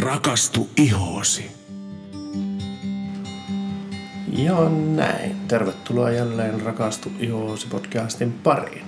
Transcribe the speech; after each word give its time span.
Rakastu 0.00 0.68
ihoosi. 0.76 1.50
Ja 4.32 4.68
näin. 4.94 5.36
Tervetuloa 5.48 6.10
jälleen 6.10 6.62
Rakastu 6.62 7.12
ihoosi 7.18 7.66
podcastin 7.66 8.32
pariin. 8.32 8.84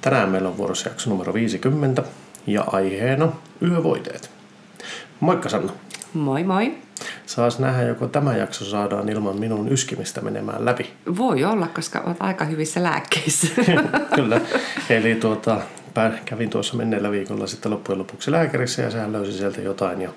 Tänään 0.00 0.28
meillä 0.28 0.48
on 0.48 0.56
vuorossa 0.56 0.88
jakso 0.88 1.10
numero 1.10 1.34
50 1.34 2.02
ja 2.46 2.64
aiheena 2.66 3.32
yövoiteet. 3.62 4.30
Moikka 5.20 5.48
Sanna. 5.48 5.72
Moi 6.14 6.44
moi. 6.44 6.74
Saas 7.26 7.58
nähdä, 7.58 7.82
joko 7.82 8.06
tämä 8.06 8.36
jakso 8.36 8.64
saadaan 8.64 9.08
ilman 9.08 9.40
minun 9.40 9.72
yskimistä 9.72 10.20
menemään 10.20 10.64
läpi. 10.64 10.90
Voi 11.18 11.44
olla, 11.44 11.68
koska 11.68 12.00
olet 12.00 12.16
aika 12.20 12.44
hyvissä 12.44 12.82
lääkkeissä. 12.82 13.48
Kyllä. 14.14 14.40
Eli 14.90 15.14
tuota, 15.14 15.60
kävin 16.24 16.50
tuossa 16.50 16.76
menneellä 16.76 17.10
viikolla 17.10 17.46
sitten 17.46 17.72
loppujen 17.72 17.98
lopuksi 17.98 18.30
lääkärissä 18.30 18.82
ja 18.82 18.90
sehän 18.90 19.12
löysi 19.12 19.32
sieltä 19.32 19.60
jotain 19.60 20.00
ja 20.00 20.10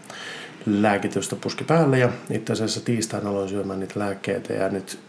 lääkitystä 0.66 1.36
puski 1.36 1.64
päälle 1.64 2.00
ja 2.00 2.10
itse 2.30 2.54
asiassa 2.54 2.86
tiistaina 2.86 3.30
aloin 3.30 3.50
syömään 3.50 3.80
niitä 3.80 4.00
lääkkeitä 4.00 4.54
ja 4.54 4.70
nyt 4.70 5.00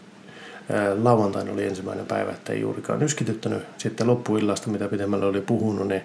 lauantaina 1.03 1.51
oli 1.51 1.65
ensimmäinen 1.65 2.05
päivä, 2.05 2.31
että 2.31 2.53
ei 2.53 2.61
juurikaan 2.61 3.03
yskityttänyt. 3.03 3.63
Sitten 3.77 4.07
loppuillasta, 4.07 4.69
mitä 4.69 4.87
pidemmälle 4.87 5.25
oli 5.25 5.41
puhunut, 5.41 5.87
niin 5.87 6.01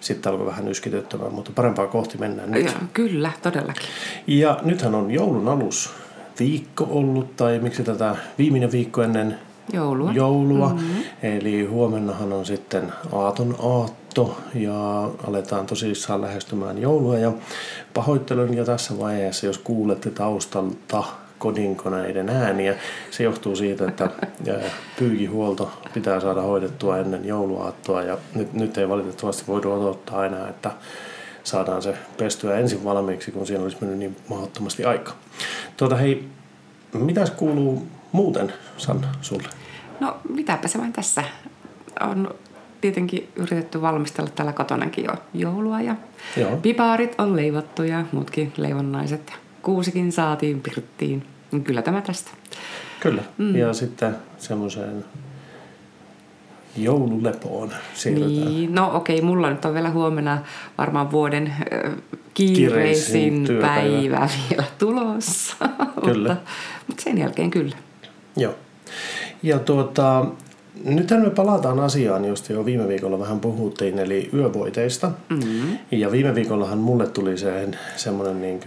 sitten 0.00 0.32
alkoi 0.32 0.46
vähän 0.46 0.68
yskityttämään, 0.68 1.34
mutta 1.34 1.50
parempaa 1.54 1.86
kohti 1.86 2.18
mennään 2.18 2.50
nyt. 2.50 2.66
Joo, 2.66 2.74
kyllä, 2.92 3.32
todellakin. 3.42 3.88
Ja 4.26 4.60
nythän 4.62 4.94
on 4.94 5.10
joulun 5.10 5.48
alus 5.48 5.90
viikko 6.38 6.86
ollut, 6.90 7.36
tai 7.36 7.58
miksi 7.58 7.82
tätä 7.82 8.16
viimeinen 8.38 8.72
viikko 8.72 9.02
ennen 9.02 9.38
Joulua. 9.72 10.12
joulua. 10.12 10.68
Mm-hmm. 10.68 11.02
Eli 11.22 11.64
huomennahan 11.64 12.32
on 12.32 12.46
sitten 12.46 12.92
aaton 13.12 13.56
aatto 13.62 14.38
ja 14.54 15.10
aletaan 15.26 15.66
tosissaan 15.66 16.20
lähestymään 16.20 16.78
joulua. 16.78 17.18
Ja 17.18 17.32
pahoittelen 17.94 18.54
jo 18.54 18.64
tässä 18.64 18.98
vaiheessa, 18.98 19.46
jos 19.46 19.58
kuulette 19.58 20.10
taustalta 20.10 21.04
kodinkoneiden 21.38 22.28
ääniä. 22.28 22.74
Se 23.10 23.22
johtuu 23.22 23.56
siitä, 23.56 23.88
että 23.88 24.10
pyykihuolto 24.98 25.70
pitää 25.94 26.20
saada 26.20 26.42
hoidettua 26.42 26.98
ennen 26.98 27.24
jouluaattoa 27.24 28.02
ja 28.02 28.18
nyt, 28.34 28.52
nyt 28.52 28.78
ei 28.78 28.88
valitettavasti 28.88 29.44
voidu 29.46 29.72
odottaa 29.72 30.26
enää, 30.26 30.48
että 30.48 30.70
saadaan 31.44 31.82
se 31.82 31.94
pestyä 32.18 32.58
ensin 32.58 32.84
valmiiksi, 32.84 33.32
kun 33.32 33.46
siinä 33.46 33.62
olisi 33.62 33.76
mennyt 33.80 33.98
niin 33.98 34.16
mahdottomasti 34.28 34.84
aika. 34.84 35.12
Tuota 35.76 35.96
hei, 35.96 36.28
mitäs 36.92 37.30
kuuluu 37.30 37.86
muuten, 38.12 38.52
Sanna, 38.76 39.08
sulle? 39.20 39.48
No 40.00 40.16
mitäpä 40.28 40.68
se 40.68 40.78
vain 40.78 40.92
tässä. 40.92 41.24
On 42.00 42.34
tietenkin 42.80 43.28
yritetty 43.36 43.80
valmistella 43.82 44.30
täällä 44.30 44.52
kotonakin 44.52 45.04
jo 45.04 45.14
joulua 45.34 45.80
ja 45.80 45.94
Joo. 46.36 46.56
pipaarit 46.56 47.14
on 47.18 47.36
leivottu 47.36 47.82
ja 47.82 48.04
muutkin 48.12 48.52
leivonnaiset. 48.56 49.32
Kuusikin 49.62 50.12
saatiin 50.12 50.60
pirttiin. 50.60 51.26
Kyllä 51.64 51.82
tämä 51.82 52.00
tästä. 52.00 52.30
Kyllä. 53.00 53.22
Mm. 53.38 53.56
Ja 53.56 53.72
sitten 53.72 54.16
semmoiseen 54.38 55.04
joululepoon 56.76 57.70
siirrytään. 57.94 58.54
Niin, 58.54 58.74
no 58.74 58.90
okei, 58.96 59.16
okay, 59.16 59.26
mulla 59.26 59.50
nyt 59.50 59.64
on 59.64 59.74
vielä 59.74 59.90
huomenna 59.90 60.38
varmaan 60.78 61.10
vuoden 61.10 61.46
äh, 61.46 61.92
kiireisin 62.34 63.48
päivä 63.60 64.28
vielä 64.50 64.64
tulossa. 64.78 65.56
Kyllä. 66.04 66.28
mutta, 66.28 66.50
mutta 66.86 67.02
sen 67.02 67.18
jälkeen 67.18 67.50
kyllä. 67.50 67.76
Joo. 68.36 68.54
Ja 69.42 69.58
tuota, 69.58 70.26
nythän 70.84 71.20
me 71.20 71.30
palataan 71.30 71.80
asiaan, 71.80 72.24
josta 72.24 72.52
jo 72.52 72.64
viime 72.64 72.88
viikolla 72.88 73.18
vähän 73.18 73.40
puhuttiin, 73.40 73.98
eli 73.98 74.30
yövoiteista. 74.34 75.10
Mm-hmm. 75.28 75.78
Ja 75.90 76.12
viime 76.12 76.34
viikollahan 76.34 76.78
mulle 76.78 77.06
tuli 77.06 77.38
se 77.38 77.68
semmoinen 77.96 78.42
niin 78.42 78.60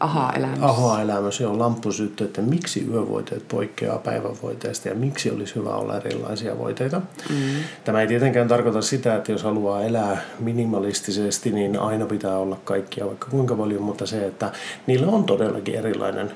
aha-elämys. 0.00 0.58
Aha-elämys, 0.62 1.40
lamppu 1.40 1.92
syttyi, 1.92 2.24
että 2.24 2.42
miksi 2.42 2.86
yövoiteet 2.92 3.48
poikkeaa 3.48 3.98
päivävoiteista 3.98 4.88
ja 4.88 4.94
miksi 4.94 5.30
olisi 5.30 5.54
hyvä 5.54 5.70
olla 5.70 5.96
erilaisia 5.96 6.58
voiteita. 6.58 6.98
Mm-hmm. 6.98 7.62
Tämä 7.84 8.00
ei 8.00 8.06
tietenkään 8.06 8.48
tarkoita 8.48 8.82
sitä, 8.82 9.16
että 9.16 9.32
jos 9.32 9.42
haluaa 9.42 9.82
elää 9.82 10.22
minimalistisesti, 10.38 11.52
niin 11.52 11.78
aina 11.78 12.06
pitää 12.06 12.38
olla 12.38 12.58
kaikkia 12.64 13.06
vaikka 13.06 13.28
kuinka 13.30 13.54
paljon, 13.54 13.82
mutta 13.82 14.06
se, 14.06 14.26
että 14.26 14.52
niillä 14.86 15.06
on 15.06 15.24
todellakin 15.24 15.74
erilainen 15.74 16.30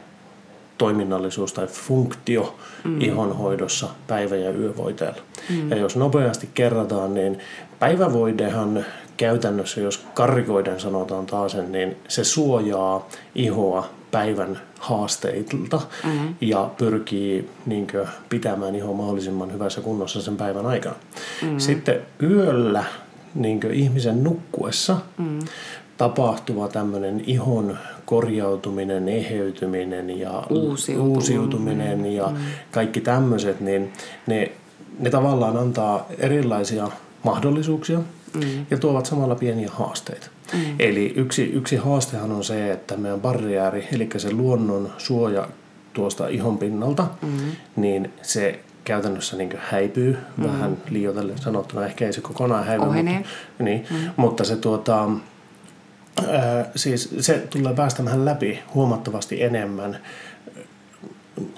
toiminnallisuus 0.78 1.52
tai 1.52 1.66
funktio 1.66 2.54
mm. 2.84 3.00
ihonhoidossa 3.00 3.88
päivä- 4.06 4.36
ja 4.36 4.50
yövoiteella. 4.50 5.20
Mm. 5.50 5.70
Ja 5.70 5.76
jos 5.76 5.96
nopeasti 5.96 6.48
kerrataan, 6.54 7.14
niin 7.14 7.38
päivävoidehan 7.78 8.84
käytännössä, 9.16 9.80
jos 9.80 10.06
karrikoiden 10.14 10.80
sanotaan 10.80 11.26
taas, 11.26 11.56
niin 11.68 11.96
se 12.08 12.24
suojaa 12.24 13.08
ihoa 13.34 13.88
päivän 14.10 14.60
haasteilta 14.78 15.80
mm-hmm. 16.04 16.34
ja 16.40 16.70
pyrkii 16.78 17.50
niin 17.66 17.86
kuin, 17.86 18.08
pitämään 18.28 18.74
iho 18.74 18.92
mahdollisimman 18.92 19.52
hyvässä 19.52 19.80
kunnossa 19.80 20.22
sen 20.22 20.36
päivän 20.36 20.66
aikana. 20.66 20.94
Mm-hmm. 21.42 21.58
Sitten 21.58 22.00
yöllä 22.22 22.84
niin 23.34 23.60
kuin, 23.60 23.72
ihmisen 23.72 24.24
nukkuessa 24.24 24.96
mm-hmm. 25.18 25.38
Tapahtuva 25.96 26.68
tämmöinen 26.68 27.22
ihon 27.26 27.78
korjautuminen, 28.04 29.08
eheytyminen 29.08 30.18
ja 30.18 30.42
uusiutuminen, 30.50 31.16
uusiutuminen 31.16 32.06
ja 32.06 32.26
mm. 32.26 32.36
kaikki 32.70 33.00
tämmöiset, 33.00 33.60
niin 33.60 33.92
ne, 34.26 34.52
ne 34.98 35.10
tavallaan 35.10 35.56
antaa 35.56 36.06
erilaisia 36.18 36.88
mahdollisuuksia 37.22 37.98
mm. 38.34 38.66
ja 38.70 38.78
tuovat 38.78 39.06
samalla 39.06 39.34
pieniä 39.34 39.70
haasteita. 39.72 40.26
Mm. 40.52 40.60
Eli 40.78 41.12
yksi, 41.16 41.42
yksi 41.42 41.76
haastehan 41.76 42.32
on 42.32 42.44
se, 42.44 42.72
että 42.72 42.96
meidän 42.96 43.20
barriääri, 43.20 43.88
eli 43.92 44.08
se 44.16 44.32
luonnon 44.32 44.90
suoja 44.98 45.48
tuosta 45.92 46.28
ihon 46.28 46.58
pinnalta, 46.58 47.06
mm. 47.22 47.28
niin 47.76 48.12
se 48.22 48.60
käytännössä 48.84 49.36
niin 49.36 49.50
häipyy 49.58 50.18
mm. 50.36 50.44
vähän 50.44 50.76
liioitellen 50.90 51.38
sanottuna. 51.38 51.86
Ehkä 51.86 52.06
ei 52.06 52.12
se 52.12 52.20
kokonaan 52.20 52.64
häivy, 52.64 52.84
mutta, 52.84 53.02
niin, 53.58 53.86
mm. 53.90 53.96
mutta 54.16 54.44
se 54.44 54.56
tuota, 54.56 55.10
ää, 56.28 56.70
siis 56.76 57.14
se 57.20 57.46
tulee 57.50 57.74
päästämään 57.74 58.24
läpi 58.24 58.58
huomattavasti 58.74 59.42
enemmän 59.42 59.98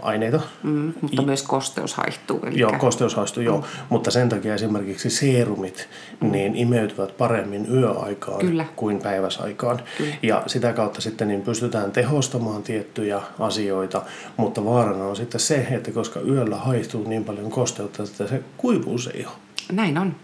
aineita. 0.03 0.41
Mm, 0.63 0.93
mutta 1.01 1.23
myös 1.23 1.43
kosteus 1.43 1.95
haihtuu. 1.95 2.41
Eli... 2.47 2.59
Joo, 2.59 2.73
kosteus 2.79 3.15
haihtuu, 3.15 3.41
mm. 3.41 3.47
joo. 3.47 3.65
Mutta 3.89 4.11
sen 4.11 4.29
takia 4.29 4.55
esimerkiksi 4.55 5.11
seerumit 5.11 5.89
mm. 6.21 6.33
niin 6.33 6.57
imeytyvät 6.57 7.17
paremmin 7.17 7.67
yöaikaan 7.75 8.39
Kyllä. 8.39 8.65
kuin 8.77 8.99
päiväsaikaan. 8.99 9.81
Kyllä. 9.99 10.15
Ja 10.23 10.43
sitä 10.47 10.73
kautta 10.73 11.01
sitten 11.01 11.29
niin 11.29 11.43
pystytään 11.43 11.93
tehostamaan 11.93 12.63
tiettyjä 12.63 13.21
asioita, 13.39 14.03
mutta 14.37 14.65
vaarana 14.65 15.05
on 15.05 15.17
sitten 15.17 15.41
se, 15.41 15.67
että 15.71 15.91
koska 15.91 16.21
yöllä 16.21 16.57
haihtuu 16.57 17.09
niin 17.09 17.25
paljon 17.25 17.51
kosteutta, 17.51 18.03
että 18.03 18.27
se 18.27 18.43
kuivuu 18.57 18.99
se 18.99 19.11
iho. 19.11 19.33
Näin 19.73 19.99
on. 19.99 20.17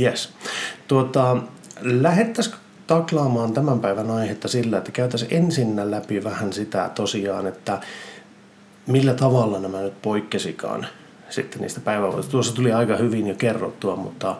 Yes. 0.00 0.32
Tuota, 0.88 1.36
lähettäisikö 1.80 2.56
taklaamaan 2.86 3.52
tämän 3.52 3.80
päivän 3.80 4.10
aihetta 4.10 4.48
sillä, 4.48 4.78
että 4.78 4.92
käytäisiin 4.92 5.34
ensin 5.34 5.90
läpi 5.90 6.24
vähän 6.24 6.52
sitä 6.52 6.90
tosiaan, 6.94 7.46
että 7.46 7.80
millä 8.86 9.14
tavalla 9.14 9.58
nämä 9.58 9.80
nyt 9.80 10.02
poikkesikaan 10.02 10.86
sitten 11.30 11.60
niistä 11.60 11.80
päivävuosista. 11.80 12.32
Tuossa 12.32 12.54
tuli 12.54 12.72
aika 12.72 12.96
hyvin 12.96 13.26
jo 13.26 13.34
kerrottua, 13.34 13.96
mutta 13.96 14.36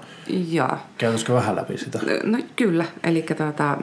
käytäisikö 0.98 1.34
vähän 1.34 1.56
läpi 1.56 1.78
sitä? 1.78 1.98
No 2.24 2.38
kyllä, 2.56 2.84
eli 3.04 3.22
tuota, 3.22 3.78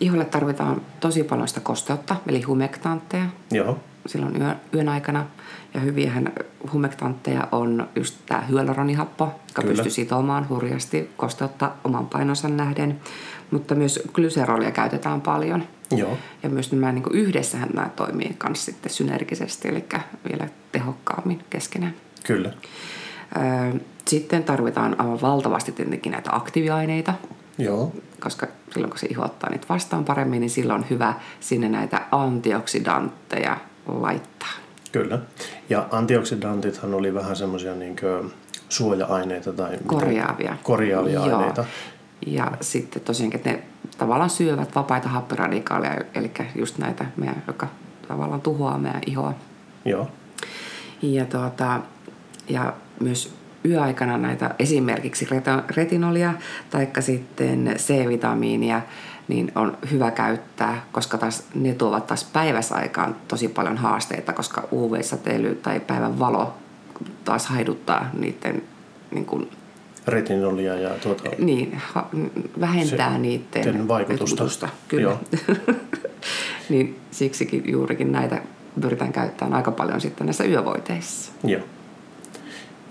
iholle 0.00 0.24
tarvitaan 0.24 0.80
tosi 1.00 1.24
paljon 1.24 1.48
sitä 1.48 1.60
kosteutta, 1.60 2.16
eli 2.26 2.42
humektantteja. 2.42 3.26
Joo. 3.50 3.78
Silloin 4.06 4.42
yön, 4.42 4.56
yön 4.74 4.88
aikana. 4.88 5.26
Ja 5.74 5.80
hyviähän 5.80 6.32
humektantteja 6.72 7.48
on 7.52 7.88
just 7.96 8.14
tämä 8.26 8.40
hyaluronihappo, 8.40 9.24
joka 9.24 9.62
Kyllä. 9.62 9.74
pystyy 9.74 9.90
sitomaan 9.90 10.48
hurjasti 10.48 11.10
kosteutta 11.16 11.70
oman 11.84 12.06
painonsa 12.06 12.48
nähden. 12.48 13.00
Mutta 13.50 13.74
myös 13.74 14.02
glyserolia 14.12 14.70
käytetään 14.70 15.20
paljon. 15.20 15.64
Joo. 15.90 16.18
Ja 16.42 16.48
myös 16.48 16.72
nämä 16.72 16.92
niin 16.92 17.04
yhdessähän 17.12 17.68
nämä 17.74 17.88
toimii 17.96 18.36
myös 18.44 18.64
sitten 18.64 18.92
synergisesti, 18.92 19.68
eli 19.68 19.84
vielä 20.28 20.48
tehokkaammin 20.72 21.44
keskenään. 21.50 21.94
Kyllä. 22.24 22.52
Sitten 24.08 24.44
tarvitaan 24.44 25.00
aivan 25.00 25.20
valtavasti 25.20 25.72
tietenkin 25.72 26.12
näitä 26.12 26.30
aktiiviaineita. 26.32 27.14
Joo. 27.58 27.92
Koska 28.20 28.46
silloin 28.70 28.90
kun 28.90 28.98
se 28.98 29.06
iho 29.10 29.24
ottaa 29.24 29.50
niitä 29.50 29.66
vastaan 29.68 30.04
paremmin, 30.04 30.40
niin 30.40 30.50
silloin 30.50 30.80
on 30.80 30.86
hyvä 30.90 31.14
sinne 31.40 31.68
näitä 31.68 32.00
antioksidantteja 32.12 33.56
laittaa. 33.86 34.52
Kyllä. 34.92 35.18
Ja 35.70 35.86
antioksidantithan 35.90 36.94
oli 36.94 37.14
vähän 37.14 37.36
semmoisia 37.36 37.74
niin 37.74 37.96
suoja-aineita 38.68 39.52
tai 39.52 39.78
korjaavia, 39.86 40.56
korjaavia 40.62 41.12
Joo. 41.12 41.36
aineita. 41.36 41.64
Ja 42.26 42.52
sitten 42.60 43.02
tosiaankin, 43.02 43.38
että 43.38 43.50
ne 43.50 43.62
tavallaan 43.98 44.30
syövät 44.30 44.74
vapaita 44.74 45.08
happiradikaaleja, 45.08 46.04
eli 46.14 46.30
just 46.54 46.78
näitä, 46.78 47.06
meidän, 47.16 47.42
jotka 47.46 47.66
tavallaan 48.08 48.40
tuhoaa 48.40 48.78
meidän 48.78 49.02
ihoa. 49.06 49.34
Joo. 49.84 50.08
Ja, 51.02 51.24
tuota, 51.24 51.80
ja 52.48 52.72
myös 53.00 53.34
yöaikana 53.64 54.18
näitä 54.18 54.54
esimerkiksi 54.58 55.28
retinolia 55.76 56.34
tai 56.70 56.88
sitten 57.00 57.74
C-vitamiinia 57.76 58.82
niin 59.28 59.52
on 59.54 59.78
hyvä 59.90 60.10
käyttää, 60.10 60.84
koska 60.92 61.18
taas 61.18 61.44
ne 61.54 61.74
tuovat 61.74 62.06
taas 62.06 62.24
päiväsaikaan 62.24 63.16
tosi 63.28 63.48
paljon 63.48 63.76
haasteita, 63.76 64.32
koska 64.32 64.68
UV-säteily 64.72 65.54
tai 65.54 65.80
päivän 65.80 66.18
valo 66.18 66.54
taas 67.24 67.46
haiduttaa 67.46 68.10
niiden 68.18 68.62
niin 69.10 69.26
kuin, 69.26 69.50
retinolia 70.06 70.74
ja 70.74 70.90
tuota... 70.90 71.30
Niin, 71.38 71.72
ha, 71.76 72.08
vähentää 72.60 73.12
se, 73.12 73.18
niiden 73.18 73.88
vaikutusta. 73.88 74.36
vaikutusta 74.36 74.68
kyllä. 74.88 75.16
niin 76.68 77.00
siksikin 77.10 77.62
juurikin 77.66 78.12
näitä 78.12 78.42
pyritään 78.80 79.12
käyttämään 79.12 79.54
aika 79.54 79.70
paljon 79.70 80.00
sitten 80.00 80.26
näissä 80.26 80.44
yövoiteissa. 80.44 81.32
Joo. 81.44 81.62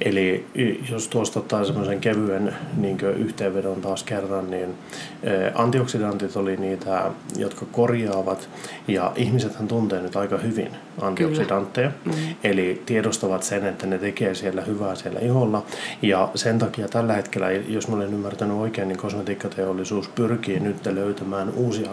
Eli 0.02 0.46
jos 0.92 1.08
tuosta 1.08 1.40
ottaa 1.40 1.66
semmoisen 1.66 2.00
kevyen 2.00 2.56
niin 2.78 2.98
yhteenvedon 3.18 3.82
taas 3.82 4.04
kerran, 4.04 4.52
niin 4.52 4.76
antioksidantit 5.56 6.36
oli 6.36 6.58
niitä, 6.58 7.12
jotka 7.38 7.66
korjaavat, 7.72 8.50
ja 8.88 9.12
ihmisethän 9.16 9.68
tuntee 9.68 10.02
nyt 10.02 10.16
aika 10.16 10.38
hyvin 10.38 10.70
antioksidantteja, 11.02 11.92
mm. 12.06 12.12
eli 12.44 12.82
tiedostavat 12.86 13.44
sen, 13.44 13.66
että 13.66 13.88
ne 13.88 13.98
tekee 13.98 14.36
siellä 14.36 14.62
hyvää 14.62 14.96
siellä 14.96 15.20
iholla, 15.20 15.66
ja 16.02 16.30
sen 16.36 16.60
takia 16.60 16.88
tällä 16.88 17.14
hetkellä, 17.14 17.52
jos 17.52 17.88
mä 17.88 17.96
olen 17.96 18.14
ymmärtänyt 18.14 18.58
oikein, 18.58 18.88
niin 18.88 18.98
kosmetiikkateollisuus 18.98 20.08
pyrkii 20.08 20.60
nyt 20.60 20.86
löytämään 20.86 21.50
uusia 21.56 21.90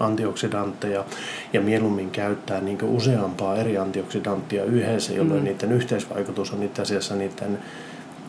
antioksidantteja 0.00 1.04
ja 1.52 1.60
mieluummin 1.60 2.10
käyttää 2.10 2.60
niin 2.60 2.78
useampaa 2.82 3.56
eri 3.56 3.78
antioksidanttia 3.78 4.64
yhdessä, 4.64 5.12
jolloin 5.12 5.40
mm. 5.40 5.44
niiden 5.44 5.72
yhteisvaikutus 5.72 6.52
on 6.52 6.62
itse 6.62 6.82
asiassa 6.82 7.14
niiden 7.14 7.58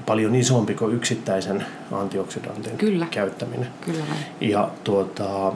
paljon 0.05 0.35
isompi 0.35 0.73
kuin 0.73 0.95
yksittäisen 0.95 1.65
antioksidantin 1.91 2.77
Kyllä. 2.77 3.07
käyttäminen. 3.11 3.67
Kyllä 3.81 4.03
Ja 4.41 4.69
tuota, 4.83 5.53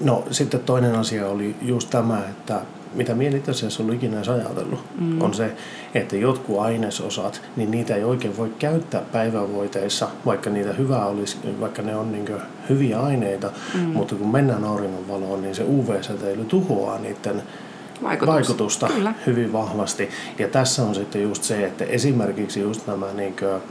no, 0.00 0.24
sitten 0.30 0.60
toinen 0.60 0.94
asia 0.94 1.28
oli 1.28 1.56
just 1.62 1.90
tämä, 1.90 2.18
että 2.30 2.60
mitä 2.94 3.14
minä 3.14 3.36
itse 3.36 3.50
asiassa 3.50 3.82
ollut 3.82 3.94
ikinä 3.94 4.16
edes 4.16 4.28
ajatellut, 4.28 4.80
mm. 5.00 5.22
on 5.22 5.34
se, 5.34 5.52
että 5.94 6.16
jotkut 6.16 6.58
ainesosat, 6.60 7.42
niin 7.56 7.70
niitä 7.70 7.94
ei 7.94 8.04
oikein 8.04 8.36
voi 8.36 8.52
käyttää 8.58 9.02
päivävoiteissa, 9.12 10.08
vaikka 10.26 10.50
niitä 10.50 10.72
hyvää 10.72 11.06
olisi, 11.06 11.36
vaikka 11.60 11.82
ne 11.82 11.96
on 11.96 12.12
niin 12.12 12.28
hyviä 12.68 13.00
aineita, 13.00 13.50
mm. 13.74 13.80
mutta 13.80 14.14
kun 14.14 14.32
mennään 14.32 14.64
auringonvaloon, 14.64 15.42
niin 15.42 15.54
se 15.54 15.64
UV-säteily 15.64 16.44
tuhoaa 16.44 16.98
niiden 16.98 17.42
Vaikutus. 18.02 18.34
vaikutusta 18.34 18.86
Kyllä. 18.86 19.14
hyvin 19.26 19.52
vahvasti. 19.52 20.08
Ja 20.38 20.48
tässä 20.48 20.82
on 20.82 20.94
sitten 20.94 21.22
just 21.22 21.42
se, 21.42 21.66
että 21.66 21.84
esimerkiksi 21.84 22.60
just 22.60 22.86
nämä 22.86 23.06
niin 23.12 23.36
kuin, 23.38 23.62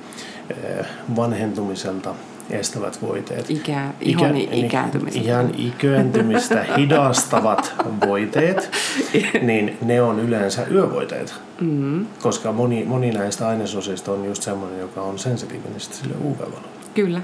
vanhentumiselta 1.16 2.16
estävät 2.50 3.02
voiteet. 3.02 3.50
Ikä, 3.50 3.94
ihon 4.02 4.38
Ikä, 4.38 4.56
ikääntymistä. 4.56 5.20
Ihan 5.20 5.52
ikääntymistä 5.68 6.66
hidastavat 6.78 7.74
voiteet, 8.08 8.72
niin 9.42 9.78
ne 9.82 10.02
on 10.02 10.20
yleensä 10.20 10.66
yövoiteita. 10.72 11.34
Mm-hmm. 11.62 12.08
Koska 12.22 12.52
moni, 12.52 12.86
moni 12.86 13.12
näistä 13.12 13.48
ainesosista 13.48 14.12
on 14.12 14.26
just 14.26 14.44
semmoinen, 14.44 14.80
joka 14.80 15.02
on 15.02 15.20
sensitiivinen 15.20 15.80
sille 15.80 16.14
UV-valolle. 16.24 16.68
Kyllä. 16.94 17.22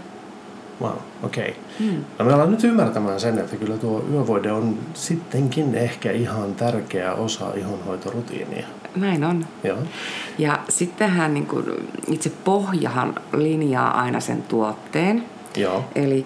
Wow, 0.81 0.92
okei. 1.24 1.50
Okay. 1.50 1.90
Mm. 1.90 2.04
No 2.20 2.25
me 2.25 2.34
ollaan 2.34 2.52
nyt 2.52 2.64
ymmärtämään 2.64 3.20
sen, 3.20 3.40
että 3.40 3.56
kyllä 3.56 3.78
tuo 3.78 4.06
yövoide 4.12 4.52
on 4.52 4.78
sittenkin 4.94 5.75
ehkä 5.75 6.12
ihan 6.12 6.56
tärkeä 6.56 7.14
osa 7.14 7.54
ihonhoitorutiinia. 7.56 8.68
Näin 8.96 9.24
on. 9.24 9.46
Joo. 9.64 9.78
Ja 10.38 10.60
sittenhän 10.70 11.34
niin 11.34 11.46
kuin, 11.46 11.66
itse 12.08 12.31
pohjahan 12.44 13.16
linjaa 13.34 14.00
aina 14.02 14.20
sen 14.20 14.44
tuotteen. 14.44 15.24
Joo. 15.58 15.86
Eli 15.96 16.25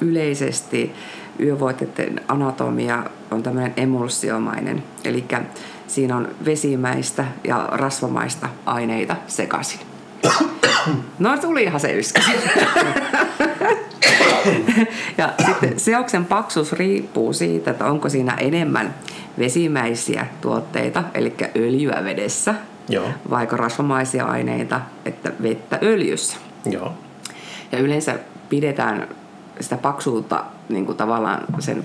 yleisesti 0.00 0.94
yövoiteiden 1.40 2.20
anatomia 2.28 3.04
on 3.30 3.42
tämmöinen 3.42 3.74
emulsiomainen. 3.76 4.82
Eli 5.04 5.24
siinä 5.86 6.16
on 6.16 6.28
vesimäistä 6.44 7.24
ja 7.44 7.68
rasvamaista 7.72 8.48
aineita 8.66 9.16
sekaisin. 9.26 9.80
No 11.18 11.38
tulihan 11.38 11.80
se 11.80 11.98
yskäs. 11.98 12.24
ja 15.18 15.32
sitten 15.46 15.80
seoksen 15.80 16.24
paksuus 16.24 16.72
riippuu 16.72 17.32
siitä, 17.32 17.70
että 17.70 17.86
onko 17.86 18.08
siinä 18.08 18.34
enemmän 18.34 18.94
vesimäisiä 19.38 20.26
tuotteita, 20.40 21.04
eli 21.14 21.34
öljyä 21.56 22.04
vedessä, 22.04 22.54
Joo. 22.88 23.08
vaikka 23.30 23.56
rasvamaisia 23.56 24.24
aineita, 24.24 24.80
että 25.04 25.32
vettä 25.42 25.78
öljyssä. 25.82 26.36
Joo. 26.64 26.92
Ja 27.72 27.78
yleensä 27.78 28.18
pidetään 28.48 29.08
sitä 29.60 29.76
paksuutta 29.76 30.44
niin 30.68 30.86
kuin 30.86 30.98
tavallaan 30.98 31.44
sen 31.58 31.84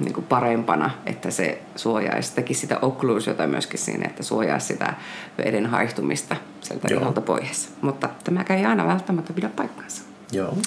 niin 0.00 0.14
kuin 0.14 0.26
parempana, 0.26 0.90
että 1.06 1.30
se 1.30 1.62
suojaisi, 1.76 2.34
tekisi 2.34 2.60
sitä 2.60 2.78
okkluusiota 2.82 3.46
myöskin 3.46 3.80
siinä, 3.80 4.08
että 4.08 4.22
suojaisi 4.22 4.66
sitä 4.66 4.94
veden 5.38 5.66
haihtumista 5.66 6.36
sieltä 6.60 6.88
iholta 6.94 7.20
pois. 7.20 7.72
Mutta 7.80 8.08
tämä 8.24 8.44
ei 8.50 8.64
aina 8.64 8.86
välttämättä 8.86 9.32
pidä 9.32 9.48
paikkansa. 9.48 10.02
Joo. 10.32 10.58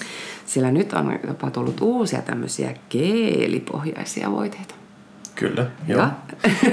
Sillä 0.46 0.70
nyt 0.70 0.92
on 0.92 1.18
jopa 1.26 1.50
tullut 1.50 1.80
uusia 1.80 2.22
tämmöisiä 2.22 2.74
keelipohjaisia 2.88 4.30
voiteita. 4.30 4.74
Kyllä, 5.34 5.66
joo. 5.88 6.00
Ja, 6.00 6.10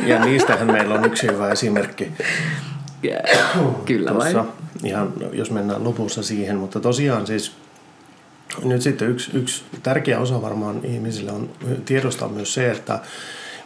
ja 0.06 0.25
niistähän 0.25 0.68
meillä 0.68 0.95
on 0.95 1.06
yksi 1.06 1.27
hyvä 1.27 1.51
esimerkki. 1.51 2.12
Kyllä 3.86 4.15
vai? 4.15 4.33
Ihan, 4.83 5.13
jos 5.33 5.51
mennään 5.51 5.83
lopussa 5.83 6.24
siihen, 6.24 6.56
mutta 6.56 6.80
tosiaan 6.80 7.27
siis 7.27 7.56
nyt 8.63 8.81
sitten 8.81 9.09
yksi, 9.09 9.31
yksi 9.33 9.63
tärkeä 9.83 10.19
osa 10.19 10.41
varmaan 10.41 10.81
ihmisille 10.83 11.31
on 11.31 11.50
tiedostaa 11.86 12.30
myös 12.30 12.53
se, 12.53 12.71
että 12.71 13.00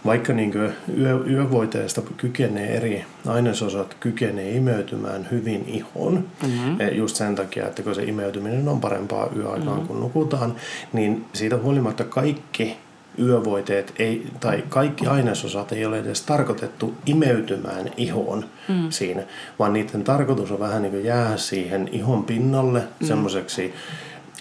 vaikka 0.06 0.34
niin 0.34 0.54
yö, 0.98 1.24
yövoiteesta 1.30 2.02
kykenee 2.18 2.78
eri 2.78 3.06
ainesosat 3.28 3.98
kykenee 4.00 4.52
imeytymään 4.52 5.28
hyvin 5.32 5.66
ihon, 5.68 6.26
mm-hmm. 6.44 6.78
Just 6.92 7.16
sen 7.16 7.36
takia, 7.36 7.68
että 7.68 7.84
kun 7.84 7.96
se 7.96 8.04
imeytyminen 8.04 8.68
on 8.68 8.82
parempaa 8.82 9.30
yöaikaan 9.36 9.78
mm-hmm. 9.78 9.88
kun 9.88 10.00
nukutaan, 10.00 10.56
niin 10.94 11.26
siitä 11.34 11.58
huolimatta 11.58 12.04
kaikki 12.04 12.78
yövoiteet 13.20 13.94
ei, 14.00 14.28
tai 14.40 14.64
kaikki 14.70 15.08
ainesosat 15.08 15.72
ei 15.72 15.86
ole 15.86 16.00
edes 16.00 16.22
tarkoitettu 16.22 16.94
imeytymään 17.06 17.92
ihoon 17.98 18.46
mm. 18.68 18.90
siinä, 18.90 19.24
vaan 19.60 19.74
niiden 19.74 20.04
tarkoitus 20.04 20.52
on 20.52 20.60
vähän 20.60 20.82
niin 20.82 20.92
kuin 20.92 21.06
jäädä 21.06 21.38
siihen 21.38 21.90
ihon 21.92 22.24
pinnalle 22.24 22.80
mm. 22.80 23.08
semmoiseksi 23.08 23.74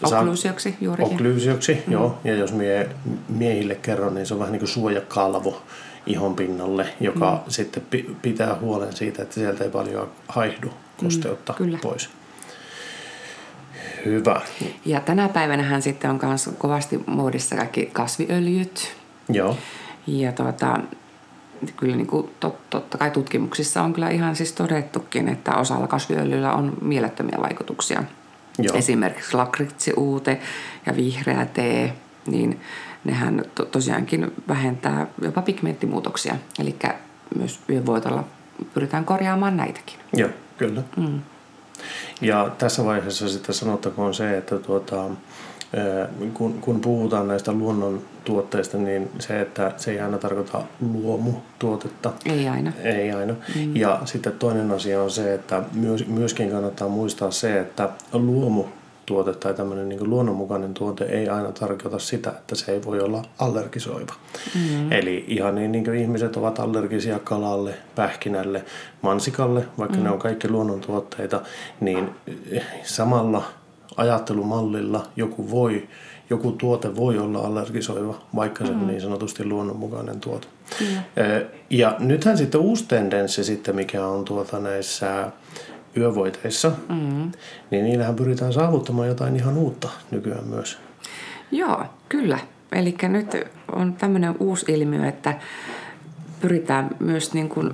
Okkluusioksi 0.02 0.74
juurikin. 0.80 1.12
Okkluusioksi, 1.12 1.82
mm. 1.86 1.92
joo. 1.92 2.18
Ja 2.24 2.34
jos 2.34 2.52
mie, 2.52 2.88
miehille 3.28 3.74
kerron, 3.74 4.14
niin 4.14 4.26
se 4.26 4.34
on 4.34 4.40
vähän 4.40 4.52
niin 4.52 4.60
kuin 4.60 4.68
suojakalvo 4.68 5.62
ihon 6.06 6.34
pinnalle, 6.34 6.86
joka 7.00 7.32
mm. 7.32 7.50
sitten 7.50 7.82
pitää 8.22 8.56
huolen 8.60 8.96
siitä, 8.96 9.22
että 9.22 9.34
sieltä 9.34 9.64
ei 9.64 9.70
paljon 9.70 10.10
haihdu 10.28 10.70
kosteutta 11.02 11.54
mm, 11.58 11.78
pois. 11.82 12.10
Hyvä. 14.04 14.40
Ja 14.84 15.00
tänä 15.00 15.28
päivänä 15.28 15.62
hän 15.62 15.82
sitten 15.82 16.10
on 16.10 16.20
myös 16.22 16.50
kovasti 16.58 17.00
muodissa 17.06 17.56
kaikki 17.56 17.90
kasviöljyt. 17.92 18.94
Joo. 19.28 19.56
Ja 20.06 20.32
tuota, 20.32 20.78
kyllä 21.76 21.96
niin 21.96 22.06
kuin 22.06 22.30
tot, 22.40 22.70
totta 22.70 22.98
kai 22.98 23.10
tutkimuksissa 23.10 23.82
on 23.82 23.92
kyllä 23.92 24.10
ihan 24.10 24.36
siis 24.36 24.52
todettukin, 24.52 25.28
että 25.28 25.56
osalla 25.56 25.86
kasviöljyllä 25.86 26.52
on 26.52 26.72
mielettömiä 26.80 27.38
vaikutuksia. 27.40 28.04
Joo. 28.58 28.76
Esimerkiksi 28.76 29.36
lakritsiuute 29.36 30.40
ja 30.86 30.96
vihreä 30.96 31.46
tee, 31.46 31.92
niin 32.26 32.60
nehän 33.04 33.44
to, 33.54 33.64
tosiaankin 33.64 34.32
vähentää 34.48 35.06
jopa 35.22 35.42
pigmenttimuutoksia. 35.42 36.34
Eli 36.58 36.76
myös 37.36 37.60
yövoitolla 37.70 38.24
pyritään 38.74 39.04
korjaamaan 39.04 39.56
näitäkin. 39.56 39.98
Joo, 40.12 40.30
kyllä. 40.58 40.82
Mm. 40.96 41.20
Ja 42.20 42.50
tässä 42.58 42.84
vaiheessa 42.84 43.28
sitten 43.28 43.54
sanottakoon 43.54 44.14
se, 44.14 44.36
että 44.36 44.58
tuota, 44.58 45.04
kun, 46.34 46.52
kun 46.60 46.80
puhutaan 46.80 47.28
näistä 47.28 47.52
luonnontuotteista, 47.52 48.78
niin 48.78 49.10
se, 49.18 49.40
että 49.40 49.72
se 49.76 49.90
ei 49.90 50.00
aina 50.00 50.18
tarkoita 50.18 50.62
luomutuotetta. 50.80 52.12
Ei 52.26 52.48
aina. 52.48 52.72
Ei 52.84 53.12
aina. 53.12 53.34
Mm. 53.56 53.76
Ja 53.76 54.00
sitten 54.04 54.32
toinen 54.32 54.70
asia 54.70 55.02
on 55.02 55.10
se, 55.10 55.34
että 55.34 55.62
myös, 55.72 56.06
myöskin 56.06 56.50
kannattaa 56.50 56.88
muistaa 56.88 57.30
se, 57.30 57.60
että 57.60 57.88
luomu 58.12 58.64
tuote 59.06 59.32
tai 59.32 59.54
tämmöinen 59.54 59.88
niin 59.88 60.10
luonnonmukainen 60.10 60.74
tuote 60.74 61.04
ei 61.04 61.28
aina 61.28 61.52
tarkoita 61.52 61.98
sitä, 61.98 62.30
että 62.30 62.54
se 62.54 62.72
ei 62.72 62.84
voi 62.84 63.00
olla 63.00 63.22
allergisoiva. 63.38 64.12
Mm-hmm. 64.54 64.92
Eli 64.92 65.24
ihan 65.28 65.54
niin, 65.54 65.72
niin 65.72 65.84
kuin 65.84 65.96
ihmiset 65.96 66.36
ovat 66.36 66.58
allergisia 66.58 67.18
kalalle, 67.18 67.74
pähkinälle, 67.94 68.64
mansikalle, 69.02 69.64
vaikka 69.78 69.96
mm-hmm. 69.96 70.04
ne 70.04 70.10
on 70.10 70.18
kaikki 70.18 70.48
luonnontuotteita, 70.48 71.40
niin 71.80 72.10
samalla 72.82 73.44
ajattelumallilla 73.96 75.06
joku 75.16 75.50
voi, 75.50 75.88
joku 76.30 76.52
tuote 76.52 76.96
voi 76.96 77.18
olla 77.18 77.38
allergisoiva, 77.38 78.14
vaikka 78.36 78.66
se 78.66 78.72
mm. 78.72 78.80
on 78.80 78.86
niin 78.86 79.00
sanotusti 79.00 79.44
luonnonmukainen 79.44 80.20
tuote. 80.20 80.46
Mm. 80.80 80.86
Ja 81.70 81.96
nythän 81.98 82.38
sitten 82.38 82.60
uusi 82.60 82.84
tendenssi 82.88 83.44
sitten, 83.44 83.76
mikä 83.76 84.06
on 84.06 84.24
tuota 84.24 84.58
näissä 84.58 85.30
yövoiteissa, 85.96 86.72
mm. 86.88 87.32
niin 87.70 87.84
niillähän 87.84 88.16
pyritään 88.16 88.52
saavuttamaan 88.52 89.08
jotain 89.08 89.36
ihan 89.36 89.56
uutta 89.56 89.88
nykyään 90.10 90.44
myös. 90.44 90.78
Joo, 91.50 91.84
kyllä. 92.08 92.38
Eli 92.72 92.94
nyt 93.02 93.26
on 93.72 93.92
tämmöinen 93.92 94.34
uusi 94.40 94.72
ilmiö, 94.72 95.08
että 95.08 95.38
pyritään 96.40 96.90
myös 96.98 97.34
niin 97.34 97.48
kuin 97.48 97.70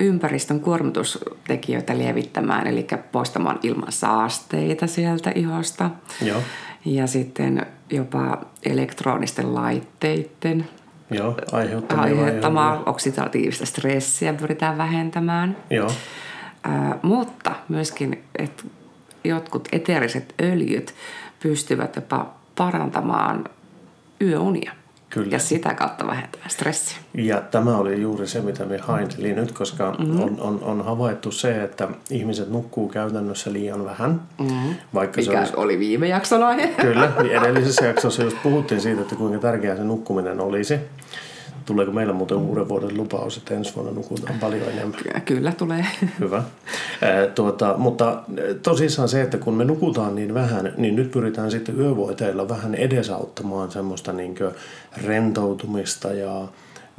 ympäristön 0.00 0.60
kuormitustekijöitä 0.60 1.98
lievittämään, 1.98 2.66
eli 2.66 2.86
poistamaan 3.12 3.58
ilman 3.62 3.92
saasteita 3.92 4.86
sieltä 4.86 5.32
ihosta. 5.34 5.90
Joo. 6.22 6.40
Ja 6.84 7.06
sitten 7.06 7.66
jopa 7.90 8.38
elektronisten 8.64 9.54
laitteiden 9.54 10.68
Joo, 11.10 11.34
aiheuttamaa, 11.52 12.04
aiheuttamaa 12.04 12.82
oksidatiivista 12.86 13.66
stressiä 13.66 14.32
pyritään 14.32 14.78
vähentämään. 14.78 15.56
Joo. 15.70 15.90
Ää, 16.64 16.98
mutta 17.02 17.54
myöskin, 17.68 18.24
että 18.38 18.62
jotkut 19.24 19.68
eteeriset 19.72 20.34
öljyt 20.42 20.94
pystyvät 21.42 21.96
jopa 21.96 22.34
parantamaan 22.56 23.44
yöunia. 24.20 24.72
Kyllä. 25.10 25.28
Ja 25.30 25.38
sitä 25.38 25.74
kautta 25.74 26.06
vähentää 26.06 26.48
stressiä. 26.48 26.98
Ja 27.14 27.40
tämä 27.40 27.76
oli 27.76 28.02
juuri 28.02 28.26
se, 28.26 28.40
mitä 28.40 28.64
me 28.64 28.78
hain. 28.78 29.08
Eli 29.18 29.32
nyt, 29.32 29.52
koska 29.52 29.96
mm-hmm. 29.98 30.20
on, 30.20 30.40
on, 30.40 30.62
on 30.62 30.84
havaittu 30.84 31.30
se, 31.30 31.62
että 31.62 31.88
ihmiset 32.10 32.50
nukkuu 32.50 32.88
käytännössä 32.88 33.52
liian 33.52 33.84
vähän. 33.84 34.22
Mm-hmm. 34.38 34.74
Vaikka 34.94 35.20
Mikä 35.20 35.32
se 35.32 35.38
olisi... 35.38 35.52
oli 35.56 35.78
viime 35.78 36.08
jakson 36.08 36.42
aihe. 36.42 36.68
Kyllä, 36.80 37.12
niin 37.22 37.36
edellisessä 37.36 37.86
jaksossa 37.86 38.22
just 38.22 38.36
puhuttiin 38.42 38.80
siitä, 38.80 39.00
että 39.00 39.14
kuinka 39.14 39.38
tärkeää 39.38 39.76
se 39.76 39.84
nukkuminen 39.84 40.40
olisi. 40.40 40.74
Tuleeko 41.70 41.92
meillä 41.92 42.12
muuten 42.12 42.36
uuden 42.36 42.68
vuoden 42.68 42.96
lupaus, 42.96 43.36
että 43.36 43.54
ensi 43.54 43.74
vuonna 43.74 43.92
nukutaan 43.92 44.38
paljon 44.38 44.68
enemmän? 44.68 45.00
Kyllä 45.24 45.52
tulee. 45.52 45.86
Hyvä. 46.20 46.42
tuota, 47.34 47.74
mutta 47.78 48.22
tosissaan 48.62 49.08
se, 49.08 49.22
että 49.22 49.38
kun 49.38 49.54
me 49.54 49.64
nukutaan 49.64 50.14
niin 50.14 50.34
vähän, 50.34 50.74
niin 50.76 50.96
nyt 50.96 51.10
pyritään 51.10 51.50
sitten 51.50 51.80
yövoiteilla 51.80 52.48
vähän 52.48 52.74
edesauttamaan 52.74 53.70
semmoista 53.70 54.12
niin 54.12 54.34
rentoutumista 55.04 56.12
ja 56.12 56.48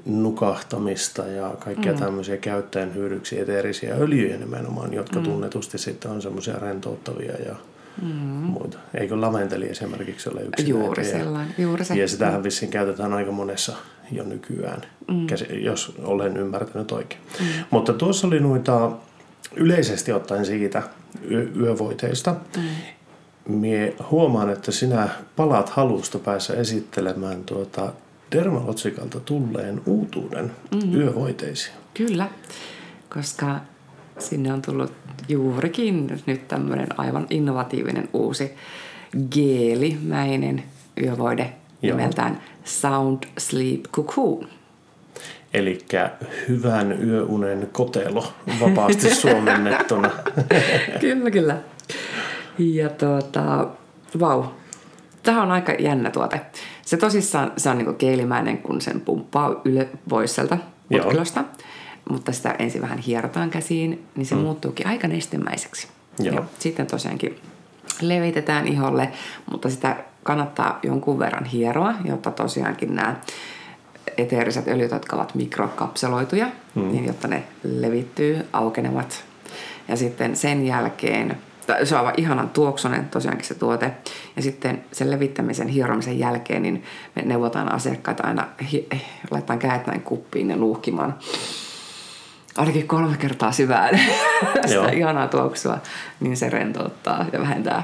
nukahtamista 0.05 1.27
ja 1.27 1.55
kaikkia 1.59 1.93
mm. 1.93 1.99
tämmöisiä 1.99 2.37
käyttäjän 2.37 2.95
hyödyksi 2.95 3.39
eteerisiä 3.39 3.95
öljyjä 3.95 4.37
nimenomaan, 4.37 4.93
jotka 4.93 5.19
mm. 5.19 5.25
tunnetusti 5.25 5.77
sitten 5.77 6.11
on 6.11 6.21
semmoisia 6.21 6.55
rentouttavia 6.59 7.33
ja 7.45 7.55
mm. 8.01 8.09
muita. 8.09 8.77
Eikö 8.93 9.21
laventeli 9.21 9.69
esimerkiksi 9.69 10.29
ole 10.29 10.41
yksi 10.41 10.69
Juuri 10.69 11.05
sellainen, 11.05 11.55
juuri 11.57 11.85
se. 11.85 11.95
Ja 11.95 12.07
sitähän 12.07 12.43
vissiin 12.43 12.71
käytetään 12.71 13.13
aika 13.13 13.31
monessa 13.31 13.75
jo 14.11 14.23
nykyään, 14.23 14.81
mm. 15.07 15.27
jos 15.63 15.93
olen 16.03 16.37
ymmärtänyt 16.37 16.91
oikein. 16.91 17.21
Mm. 17.39 17.45
Mutta 17.69 17.93
tuossa 17.93 18.27
oli 18.27 18.39
noita 18.39 18.91
yleisesti 19.55 20.11
ottaen 20.11 20.45
siitä 20.45 20.83
yövoiteista. 21.55 22.35
Mm. 22.57 22.63
Mie 23.55 23.95
huomaan, 24.11 24.49
että 24.49 24.71
sinä 24.71 25.09
palat 25.35 25.69
halusta 25.69 26.19
päässä 26.19 26.53
esittelemään 26.53 27.43
tuota 27.43 27.93
Dermalotsikalta 28.31 29.19
tulleen 29.19 29.81
uutuuden 29.85 30.51
mm. 30.71 30.95
yövoiteisiin. 30.95 31.75
Kyllä, 31.93 32.29
koska 33.13 33.59
sinne 34.21 34.53
on 34.53 34.61
tullut 34.61 34.93
juurikin 35.29 36.21
nyt 36.25 36.47
tämmöinen 36.47 36.87
aivan 36.97 37.27
innovatiivinen 37.29 38.09
uusi 38.13 38.51
geelimäinen 39.31 40.63
yövoide 41.03 41.53
Joo. 41.81 41.97
nimeltään 41.97 42.41
Sound 42.63 43.23
Sleep 43.37 43.81
Cocoon. 43.91 44.47
Eli 45.53 45.79
hyvän 46.49 47.07
yöunen 47.07 47.69
kotelo 47.71 48.33
vapaasti 48.59 49.15
suomennettuna. 49.21 50.11
kyllä, 50.99 51.31
kyllä. 51.31 51.57
Ja 52.57 52.89
tuota, 52.89 53.67
vau, 54.19 54.43
tämä 55.23 55.41
on 55.41 55.51
aika 55.51 55.71
jännä 55.79 56.11
tuote. 56.11 56.41
Se 56.81 56.97
tosissaan 56.97 57.51
se 57.57 57.69
on 57.69 57.77
niinku 57.77 57.93
keilimäinen, 57.93 58.57
kun 58.57 58.81
sen 58.81 59.01
pumppaa 59.01 59.61
yle 59.65 59.89
pois 60.09 60.35
sieltä 60.35 60.57
putkilosta. 60.89 61.43
Mutta 62.09 62.31
sitä 62.31 62.55
ensin 62.59 62.81
vähän 62.81 62.97
hierotaan 62.97 63.49
käsiin, 63.49 64.05
niin 64.15 64.25
se 64.25 64.35
mm. 64.35 64.41
muuttuukin 64.41 64.87
aika 64.87 65.07
nestemäiseksi. 65.07 65.87
Joo. 66.19 66.35
Ja 66.35 66.43
sitten 66.59 66.87
tosiaankin 66.87 67.39
levitetään 68.01 68.67
iholle, 68.67 69.11
mutta 69.51 69.69
sitä 69.69 69.95
kannattaa 70.23 70.79
jonkun 70.83 71.19
verran 71.19 71.45
hieroa, 71.45 71.93
jotta 72.05 72.31
tosiaankin 72.31 72.95
nämä 72.95 73.15
eteeriset 74.17 74.67
öljyt, 74.67 74.91
jotka 74.91 75.15
ovat 75.15 75.35
mikrokapseloituja, 75.35 76.47
mm. 76.75 76.91
niin 76.91 77.05
jotta 77.05 77.27
ne 77.27 77.43
levittyy, 77.63 78.47
aukenevat. 78.53 79.23
Ja 79.87 79.95
sitten 79.95 80.35
sen 80.35 80.65
jälkeen, 80.65 81.37
se 81.83 81.95
on 81.95 81.99
aivan 81.99 82.13
ihanan 82.17 82.49
tuoksonen 82.49 83.09
tosiaankin 83.09 83.45
se 83.45 83.53
tuote, 83.53 83.91
ja 84.35 84.41
sitten 84.41 84.83
sen 84.91 85.11
levittämisen, 85.11 85.67
hieromisen 85.67 86.19
jälkeen, 86.19 86.63
niin 86.63 86.83
me 87.15 87.21
neuvotaan 87.21 87.71
asiakkaita 87.71 88.27
aina, 88.27 88.47
hi- 88.71 88.87
laitetaan 89.31 89.59
käet 89.59 89.87
näin 89.87 90.01
kuppiin 90.01 90.49
ja 90.49 90.57
luuhkimaan 90.57 91.15
ainakin 92.57 92.87
kolme 92.87 93.17
kertaa 93.17 93.51
syvään 93.51 93.99
sitä 94.67 94.89
ihanaa 94.89 95.27
tuoksua, 95.27 95.77
niin 96.19 96.37
se 96.37 96.49
rentouttaa 96.49 97.25
ja 97.33 97.39
vähentää 97.39 97.83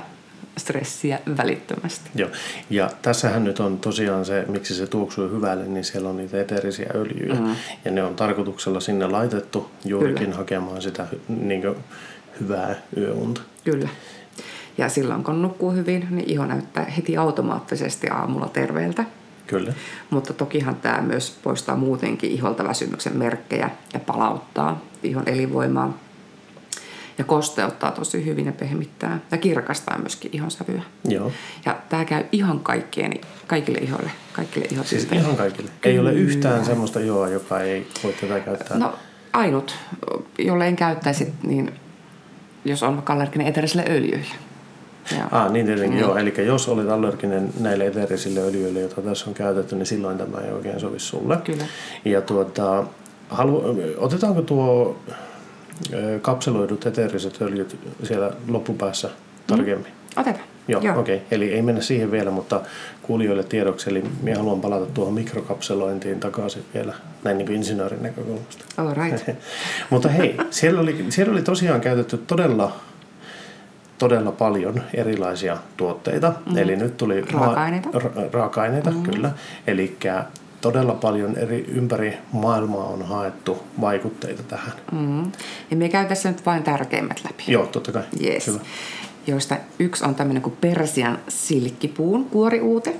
stressiä 0.57 1.19
välittömästi. 1.37 2.09
Joo, 2.15 2.29
ja 2.69 2.89
tässähän 3.01 3.43
nyt 3.43 3.59
on 3.59 3.79
tosiaan 3.79 4.25
se, 4.25 4.45
miksi 4.47 4.75
se 4.75 4.87
tuoksuu 4.87 5.29
hyvälle, 5.29 5.65
niin 5.65 5.83
siellä 5.83 6.09
on 6.09 6.17
niitä 6.17 6.41
eteerisiä 6.41 6.89
öljyjä. 6.95 7.33
Mm. 7.33 7.55
Ja 7.85 7.91
ne 7.91 8.03
on 8.03 8.15
tarkoituksella 8.15 8.79
sinne 8.79 9.07
laitettu 9.07 9.71
juurikin 9.85 10.17
Kyllä. 10.17 10.35
hakemaan 10.35 10.81
sitä 10.81 11.07
niin 11.27 11.61
kuin, 11.61 11.75
hyvää 12.39 12.75
yöunta. 12.97 13.41
Kyllä. 13.63 13.89
Ja 14.77 14.89
silloin 14.89 15.23
kun 15.23 15.41
nukkuu 15.41 15.71
hyvin, 15.71 16.07
niin 16.09 16.29
iho 16.29 16.45
näyttää 16.45 16.85
heti 16.85 17.17
automaattisesti 17.17 18.09
aamulla 18.09 18.49
terveeltä. 18.49 19.05
Kyllä. 19.47 19.73
Mutta 20.09 20.33
tokihan 20.33 20.75
tämä 20.75 21.01
myös 21.01 21.37
poistaa 21.43 21.75
muutenkin 21.75 22.31
iholta 22.31 22.63
väsymyksen 22.63 23.17
merkkejä 23.17 23.69
ja 23.93 23.99
palauttaa 23.99 24.81
ihon 25.03 25.23
elinvoimaa 25.25 25.97
ja 27.17 27.23
kosteuttaa 27.23 27.91
tosi 27.91 28.25
hyvin 28.25 28.45
ja 28.45 28.51
pehmittää 28.51 29.19
ja 29.31 29.37
kirkastaa 29.37 29.97
myöskin 29.97 30.31
ihon 30.33 30.51
sävyä. 30.51 30.81
Joo. 31.07 31.31
Ja 31.65 31.77
tämä 31.89 32.05
käy 32.05 32.23
ihan 32.31 32.59
kaikkien, 32.59 33.13
kaikille 33.47 33.79
ihoille, 33.79 34.11
kaikille 34.33 34.67
Siis 34.85 35.07
ihan 35.11 35.35
kaikille? 35.35 35.69
Kyllä. 35.81 35.93
Ei 35.93 35.99
ole 35.99 36.13
yhtään 36.13 36.65
semmoista 36.65 36.99
ihoa, 36.99 37.29
joka 37.29 37.59
ei 37.59 37.87
voi 38.03 38.13
tätä 38.13 38.39
käyttää? 38.39 38.77
No 38.77 38.93
ainut, 39.33 39.75
jolle 40.39 40.67
en 40.67 40.75
käyttäisi, 40.75 41.33
niin 41.43 41.73
jos 42.65 42.83
on 42.83 42.95
vaikka 42.95 43.13
allerginen 43.13 43.47
eterisille 43.47 43.85
öljyille. 43.89 44.35
Ah, 45.31 45.51
niin 45.51 45.65
tietenkin, 45.65 45.99
mm. 45.99 45.99
joo. 45.99 46.17
Eli 46.17 46.33
jos 46.45 46.67
olet 46.67 46.89
allerginen 46.89 47.49
näille 47.59 47.85
eteerisille 47.85 48.39
öljyille, 48.39 48.79
joita 48.79 49.01
tässä 49.01 49.25
on 49.29 49.33
käytetty, 49.33 49.75
niin 49.75 49.85
silloin 49.85 50.17
tämä 50.17 50.37
ei 50.41 50.51
oikein 50.51 50.79
sovi 50.79 50.99
sulle. 50.99 51.37
Kyllä. 51.37 51.63
Ja 52.05 52.21
tuota, 52.21 52.83
halu, 53.29 53.77
otetaanko 53.97 54.41
tuo 54.41 54.99
kapseloidut 56.21 56.85
eteeriset 56.85 57.41
öljyt 57.41 57.79
siellä 58.03 58.31
loppupäässä 58.47 59.09
tarkemmin? 59.47 59.91
Mm. 59.91 60.21
Otetaan. 60.21 60.45
Joo, 60.67 60.81
Joo. 60.81 60.99
okei. 60.99 61.15
Okay. 61.15 61.27
Eli 61.31 61.53
ei 61.53 61.61
mennä 61.61 61.81
siihen 61.81 62.11
vielä, 62.11 62.31
mutta 62.31 62.61
kuulijoille 63.01 63.43
tiedoksi. 63.43 63.89
Eli 63.89 64.03
minä 64.21 64.37
haluan 64.37 64.61
palata 64.61 64.85
tuohon 64.85 65.13
mikrokapselointiin 65.13 66.19
takaisin 66.19 66.65
vielä 66.73 66.93
näin 67.23 67.37
niin 67.37 67.45
kuin 67.45 67.55
insinöörin 67.55 68.03
näkökulmasta. 68.03 68.65
All 68.77 68.93
right. 68.93 69.29
mutta 69.89 70.09
hei, 70.09 70.37
siellä 70.49 70.81
oli, 70.81 71.05
siellä 71.09 71.31
oli 71.31 71.41
tosiaan 71.41 71.81
käytetty 71.81 72.17
todella 72.17 72.75
todella 73.97 74.31
paljon 74.31 74.81
erilaisia 74.93 75.57
tuotteita. 75.77 76.33
Mm. 76.45 76.57
Eli 76.57 76.75
nyt 76.75 76.97
tuli 76.97 77.21
raaka-aineita, 77.21 77.89
ra- 77.89 78.33
raaka-aineita 78.33 78.91
mm. 78.91 79.03
kyllä. 79.03 79.31
Eli 79.67 79.97
todella 80.61 80.93
paljon 80.93 81.37
eri 81.37 81.65
ympäri 81.67 82.17
maailmaa 82.31 82.85
on 82.87 83.01
haettu 83.05 83.63
vaikutteita 83.81 84.43
tähän. 84.43 84.73
Mm. 84.91 85.31
Ja 85.71 85.77
me 85.77 85.89
käy 85.89 86.05
tässä 86.05 86.29
nyt 86.31 86.45
vain 86.45 86.63
tärkeimmät 86.63 87.21
läpi. 87.23 87.43
Joo, 87.47 87.65
totta 87.65 87.91
kai. 87.91 88.03
Yes. 88.23 88.47
Hyvä. 88.47 88.59
Joista 89.27 89.57
yksi 89.79 90.05
on 90.05 90.15
tämmöinen 90.15 90.43
kuin 90.43 90.57
Persian 90.61 91.17
silkkipuun 91.27 92.25
kuoriuute. 92.25 92.95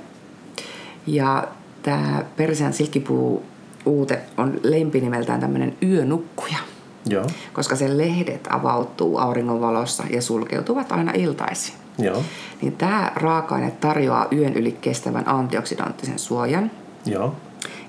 Ja 1.06 1.48
tämä 1.82 2.24
Persian 2.36 2.72
silkkipuu 2.72 3.44
uute 3.86 4.20
on 4.36 4.60
lempinimeltään 4.62 5.40
tämmöinen 5.40 5.76
yönukkuja. 5.82 6.58
Joo. 7.06 7.26
Koska 7.52 7.76
sen 7.76 7.98
lehdet 7.98 8.48
avautuu 8.50 9.18
auringonvalossa 9.18 10.04
ja 10.10 10.22
sulkeutuvat 10.22 10.92
aina 10.92 11.12
iltaisin. 11.14 11.74
Joo. 11.98 12.22
Niin 12.62 12.72
tämä 12.72 13.12
raaka-aine 13.14 13.70
tarjoaa 13.70 14.26
yön 14.32 14.54
yli 14.54 14.72
kestävän 14.72 15.28
antioksidanttisen 15.28 16.18
suojan. 16.18 16.70
Joo. 17.06 17.34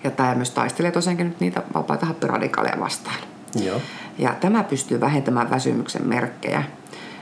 Ja 0.03 0.11
tämä 0.11 0.35
myös 0.35 0.51
taistelee 0.51 0.91
tosiaankin 0.91 1.27
nyt 1.27 1.39
niitä 1.39 1.63
vapaita 1.73 2.05
happiradikaaleja 2.05 2.79
vastaan. 2.79 3.17
Joo. 3.63 3.81
Ja 4.17 4.35
tämä 4.39 4.63
pystyy 4.63 4.99
vähentämään 4.99 5.49
väsymyksen 5.49 6.07
merkkejä 6.07 6.63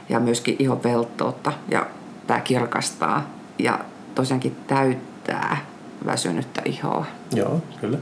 ja 0.10 0.20
myöskin 0.20 0.56
ihon 0.60 0.84
velttoutta. 0.84 1.54
Ja 1.70 1.88
tämä 2.28 2.40
kirkastaa 2.40 3.30
ja 3.60 3.80
tosiaankin 4.16 4.56
täyttää 4.68 5.58
väsynyttä 6.06 6.62
ihoa. 6.66 7.06
Joo, 7.34 7.62
kyllä. 7.82 7.98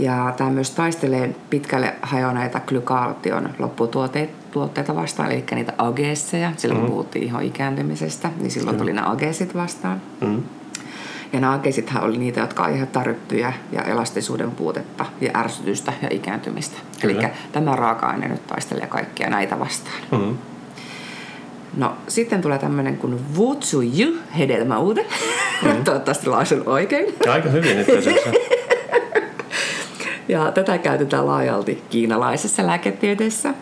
Ja 0.00 0.34
tämä 0.36 0.50
myös 0.50 0.70
taistelee 0.70 1.34
pitkälle 1.50 1.94
hajoneita 2.02 2.60
glykaation 2.60 3.50
lopputuotteita 3.58 4.94
vastaan, 4.94 5.32
eli 5.32 5.44
niitä 5.50 5.72
ageesseja. 5.78 6.52
Silloin 6.56 6.80
mm. 6.80 6.86
puhuttiin 6.86 7.24
ihan 7.24 7.42
ikääntymisestä, 7.42 8.30
niin 8.36 8.50
silloin 8.50 8.78
tuli 8.78 8.92
nämä 8.92 9.10
ageesit 9.10 9.54
vastaan. 9.54 10.02
Mm. 10.20 10.42
Ja 11.32 11.40
naakeisithan 11.40 12.04
oli 12.04 12.18
niitä, 12.18 12.40
jotka 12.40 12.62
aiheuttaa 12.62 13.04
ryppyjä 13.04 13.52
ja 13.72 13.82
elastisuuden 13.82 14.50
puutetta 14.50 15.06
ja 15.20 15.30
ärsytystä 15.34 15.92
ja 16.02 16.08
ikääntymistä. 16.10 16.78
Eli 17.02 17.16
tämä 17.52 17.76
raaka-aine 17.76 18.28
nyt 18.28 18.46
taistelee 18.46 18.86
kaikkia 18.86 19.30
näitä 19.30 19.58
vastaan. 19.58 19.96
Mm-hmm. 20.12 20.38
No 21.76 21.96
sitten 22.08 22.42
tulee 22.42 22.58
tämmöinen 22.58 22.96
kuin 22.96 23.20
Wutsuju 23.36 24.16
hedelmäuute. 24.38 25.06
Mm. 25.62 25.84
Toivottavasti 25.84 26.26
lausun 26.26 26.62
oikein. 26.66 27.14
Aika 27.28 27.48
hyvin 27.48 27.76
nyt 27.76 27.86
Ja 30.30 30.52
tätä 30.52 30.78
käytetään 30.78 31.26
laajalti 31.26 31.82
kiinalaisessa 31.90 32.66
lääketieteessä. 32.66 33.54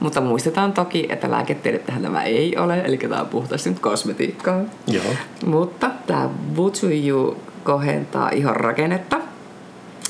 Mutta 0.00 0.20
muistetaan 0.20 0.72
toki, 0.72 1.06
että 1.08 1.30
lääketiedettähän 1.30 2.02
tämä 2.02 2.22
ei 2.22 2.56
ole, 2.56 2.80
eli 2.84 2.98
tämä 2.98 3.20
on 3.20 3.26
puhtaasti 3.26 3.70
nyt 3.70 3.78
kosmetiikkaa. 3.78 4.60
Joo. 4.86 5.04
Mutta 5.46 5.90
tämä 6.06 6.30
Wutsuju 6.56 7.36
kohentaa 7.64 8.30
ihon 8.30 8.56
rakennetta 8.56 9.20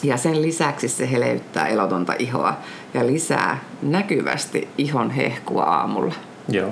ja 0.02 0.16
sen 0.16 0.42
lisäksi 0.42 0.88
se 0.88 1.10
heleyttää 1.10 1.68
elotonta 1.68 2.12
ihoa 2.18 2.56
ja 2.94 3.06
lisää 3.06 3.58
näkyvästi 3.82 4.68
ihon 4.78 5.10
hehkua 5.10 5.62
aamulla. 5.62 6.14
Joo. 6.48 6.70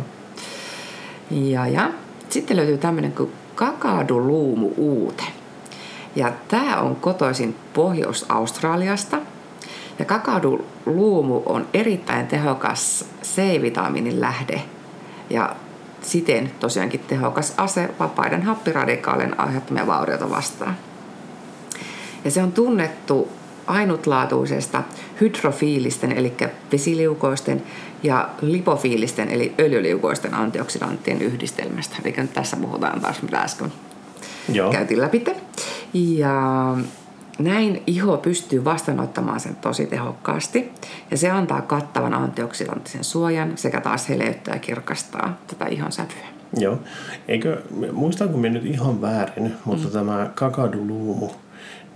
Ja, 1.30 1.66
ja. 1.66 1.90
Sitten 2.28 2.56
löytyy 2.56 2.78
tämmöinen 2.78 3.12
kuin 3.12 3.32
kakaduluumu 3.54 4.70
uute. 4.76 5.24
Ja 6.16 6.32
tämä 6.48 6.80
on 6.80 6.96
kotoisin 6.96 7.56
Pohjois-Australiasta. 7.74 9.18
Ja 10.02 10.06
kakaduluumu 10.06 11.42
on 11.46 11.66
erittäin 11.74 12.26
tehokas 12.26 13.04
C-vitamiinin 13.22 14.20
lähde. 14.20 14.62
Ja 15.30 15.56
siten 16.00 16.50
tosiaankin 16.60 17.00
tehokas 17.00 17.54
ase 17.56 17.88
vapaiden 17.98 18.42
happiradikaalien 18.42 19.40
aiheuttamia 19.40 19.86
vaurioita 19.86 20.30
vastaan. 20.30 20.76
Ja 22.24 22.30
se 22.30 22.42
on 22.42 22.52
tunnettu 22.52 23.28
ainutlaatuisesta 23.66 24.82
hydrofiilisten 25.20 26.12
eli 26.12 26.32
vesiliukoisten 26.72 27.62
ja 28.02 28.28
lipofiilisten 28.40 29.28
eli 29.28 29.54
öljyliukoisten 29.60 30.34
antioksidanttien 30.34 31.22
yhdistelmästä. 31.22 31.96
Eli 32.04 32.14
nyt 32.16 32.32
tässä 32.32 32.56
puhutaan 32.56 33.00
taas 33.00 33.22
mitä 33.22 33.38
äsken 33.38 33.72
Joo. 34.48 34.72
käytiin 34.72 35.00
läpi. 35.00 35.24
Ja 35.92 36.76
näin 37.38 37.82
iho 37.86 38.16
pystyy 38.16 38.64
vastaanottamaan 38.64 39.40
sen 39.40 39.56
tosi 39.56 39.86
tehokkaasti 39.86 40.72
ja 41.10 41.16
se 41.16 41.30
antaa 41.30 41.62
kattavan 41.62 42.14
antioksidanttisen 42.14 43.04
suojan 43.04 43.58
sekä 43.58 43.80
taas 43.80 44.08
heleyttää 44.08 44.54
ja 44.54 44.60
kirkastaa 44.60 45.38
tätä 45.46 45.66
ihon 45.66 45.92
sävyä. 45.92 46.26
Joo. 46.56 46.78
Eikö, 47.28 47.62
muistanko 47.92 48.38
minä 48.38 48.54
nyt 48.54 48.66
ihan 48.66 49.00
väärin, 49.00 49.54
mutta 49.64 49.86
mm. 49.86 49.92
tämä 49.92 50.30
kakaduluumu, 50.34 51.30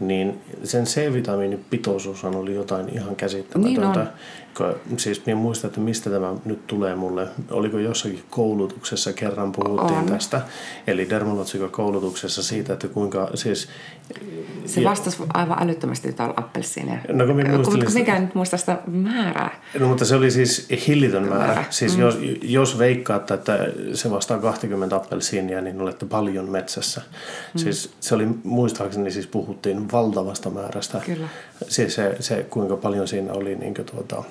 niin 0.01 0.41
sen 0.65 0.85
C-vitamiinipitoisuus 0.85 2.25
oli 2.25 2.55
jotain 2.55 2.89
ihan 2.89 3.17
käsittämätöntä. 3.17 3.99
Niin 3.99 4.09
siis 4.97 5.27
minä 5.27 5.37
muistan, 5.37 5.69
että 5.69 5.81
mistä 5.81 6.11
tämä 6.11 6.35
nyt 6.45 6.67
tulee 6.67 6.95
mulle. 6.95 7.29
Oliko 7.51 7.79
jossakin 7.79 8.23
koulutuksessa 8.31 9.13
kerran 9.13 9.53
puhuttiin 9.53 9.99
on. 9.99 10.07
tästä, 10.07 10.41
eli 10.87 11.09
koulutuksessa 11.71 12.43
siitä, 12.43 12.73
että 12.73 12.89
kuinka 12.89 13.31
siis... 13.35 13.69
Se 14.67 14.85
vastasi 14.85 15.23
ja, 15.23 15.27
aivan 15.35 15.63
älyttömästi 15.63 16.13
tuolla 16.13 16.35
appelsiinia. 16.37 16.99
No 17.13 17.27
kun 17.27 17.37
minä 17.37 17.53
muistelin... 17.53 17.85
Kun 17.85 17.95
mikä 17.95 18.19
nyt 18.19 18.35
muista 18.35 18.57
sitä 18.57 18.79
määrää? 18.87 19.63
No 19.79 19.89
mutta 19.89 20.05
se 20.05 20.15
oli 20.15 20.31
siis 20.31 20.69
hillitön 20.89 21.29
määrä. 21.29 21.47
määrä. 21.47 21.65
Siis 21.71 21.97
mm. 21.97 22.03
jos, 22.03 22.19
jos 22.43 22.79
veikkaatte, 22.79 23.35
että 23.35 23.59
se 23.95 24.11
vastaa 24.11 24.39
20 24.39 24.97
appelsiinia, 24.97 25.61
niin 25.61 25.81
olette 25.81 26.07
paljon 26.07 26.51
metsässä. 26.51 27.01
Mm. 27.55 27.59
Siis 27.59 27.95
se 28.01 28.15
oli, 28.15 28.29
muistaakseni 28.45 29.11
siis 29.11 29.27
puhuttiin 29.27 29.93
valtavasta 29.93 30.51
määrästä. 30.51 31.01
Kyllä. 31.07 31.29
Siis 31.69 31.95
se, 31.95 32.17
se 32.21 32.47
kuinka 32.51 32.77
paljon 32.77 33.09
siinä 33.09 33.33
oli 33.33 33.55
niin 33.55 33.75
tuota, 33.75 34.25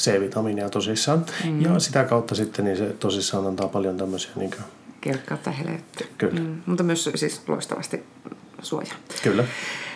C-vitamiinia 0.00 0.70
tosissaan. 0.70 1.24
Mm. 1.44 1.60
Ja 1.62 1.78
sitä 1.78 2.04
kautta 2.04 2.34
sitten 2.34 2.64
niin 2.64 2.76
se 2.76 2.86
tosissaan 2.86 3.46
antaa 3.46 3.68
paljon 3.68 3.96
tämmöisiä... 3.96 4.30
Niin 4.36 4.50
kuin... 4.50 4.62
Kirkkautta 5.00 5.50
heleyttä. 5.50 6.04
Kyllä. 6.18 6.40
Mm. 6.40 6.62
Mutta 6.66 6.82
myös 6.82 7.10
siis 7.14 7.42
loistavasti 7.48 8.02
suoja. 8.62 8.92
Kyllä. 9.22 9.44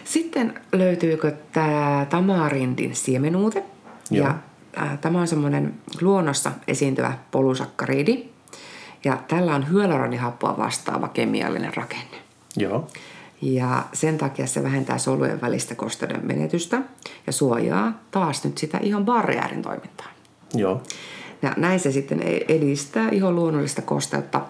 Sitten 0.04 0.60
löytyykö 0.72 1.32
tämä 1.52 2.06
tamarindin 2.10 2.94
siemenuute. 2.94 3.64
Joo. 4.10 4.26
Ja 4.26 4.34
äh, 4.82 4.98
tämä 4.98 5.20
on 5.20 5.28
semmoinen 5.28 5.74
luonnossa 6.00 6.52
esiintyvä 6.68 7.18
polusakkariidi. 7.30 8.24
Ja 9.04 9.18
tällä 9.28 9.54
on 9.54 9.70
hyaluronihappoa 9.70 10.58
vastaava 10.58 11.08
kemiallinen 11.08 11.76
rakenne. 11.76 12.16
Joo. 12.56 12.88
Ja 13.42 13.84
sen 13.92 14.18
takia 14.18 14.46
se 14.46 14.62
vähentää 14.62 14.98
solujen 14.98 15.40
välistä 15.40 15.74
kosteuden 15.74 16.26
menetystä 16.26 16.82
ja 17.26 17.32
suojaa 17.32 18.00
taas 18.10 18.44
nyt 18.44 18.58
sitä 18.58 18.78
ihon 18.82 19.04
barriärin 19.04 19.62
toimintaa. 19.62 20.08
Joo. 20.54 20.82
Ja 21.42 21.54
näin 21.56 21.80
se 21.80 21.92
sitten 21.92 22.22
edistää 22.48 23.08
ihon 23.08 23.36
luonnollista 23.36 23.82
kosteutta 23.82 24.40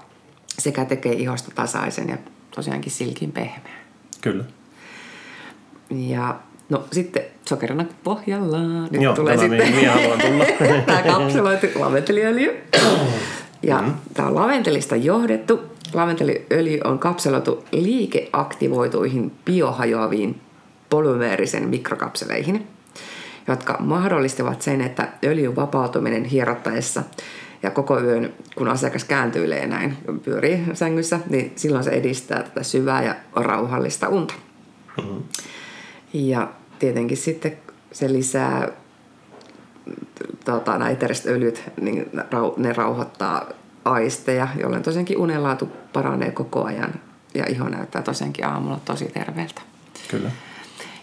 sekä 0.58 0.84
tekee 0.84 1.12
ihosta 1.12 1.50
tasaisen 1.54 2.08
ja 2.08 2.18
tosiaankin 2.54 2.92
silkin 2.92 3.32
pehmeä. 3.32 3.74
Kyllä. 4.20 4.44
Ja 5.90 6.38
no 6.68 6.84
sitten 6.92 7.22
sokerina 7.48 7.84
pohjalla. 8.04 8.58
Nyt 8.90 9.02
Joo, 9.02 9.14
tulee 9.14 9.36
tämä 9.36 9.48
sitten 9.48 9.74
minä 9.74 9.92
haluan 9.92 10.18
tulla. 10.20 10.44
tämä 10.86 11.02
kapseloitu 11.02 11.66
laventeliöljy. 11.74 12.62
Ja 13.66 13.82
mm. 13.82 13.94
tämä 14.14 14.28
on 14.28 14.34
laventelista 14.34 14.96
johdettu 14.96 15.60
Laventeliöljy 15.94 16.80
on 16.84 16.98
kapseloitu 16.98 17.64
liikeaktivoituihin 17.72 19.32
biohajoaviin 19.44 20.40
polymeerisen 20.90 21.68
mikrokapseleihin, 21.68 22.66
jotka 23.48 23.76
mahdollistavat 23.80 24.62
sen, 24.62 24.80
että 24.80 25.08
öljyn 25.24 25.56
vapautuminen 25.56 26.24
hierottaessa 26.24 27.02
ja 27.62 27.70
koko 27.70 28.00
yön, 28.00 28.34
kun 28.56 28.68
asiakas 28.68 29.04
kääntyilee 29.04 29.66
näin, 29.66 29.96
pyörii 30.22 30.60
sängyssä, 30.72 31.20
niin 31.30 31.52
silloin 31.56 31.84
se 31.84 31.90
edistää 31.90 32.42
tätä 32.42 32.62
syvää 32.62 33.04
ja 33.04 33.14
rauhallista 33.36 34.08
unta. 34.08 34.34
Mm-hmm. 34.96 35.22
Ja 36.12 36.48
tietenkin 36.78 37.16
sitten 37.16 37.56
se 37.92 38.12
lisää 38.12 38.68
tota, 40.44 40.78
nämä 40.78 40.90
eteriset 40.90 41.26
öljyt, 41.26 41.62
niin 41.80 42.10
ne 42.56 42.72
rauhoittaa 42.72 43.46
aisteja, 43.84 44.48
jolloin 44.60 44.82
tosiaankin 44.82 45.18
unenlaatu 45.18 45.68
paranee 45.92 46.30
koko 46.30 46.64
ajan 46.64 46.94
ja 47.34 47.44
iho 47.48 47.68
näyttää 47.68 48.02
tosiaankin 48.02 48.46
aamulla 48.46 48.80
tosi 48.84 49.04
terveeltä. 49.04 49.62
Kyllä. 50.10 50.30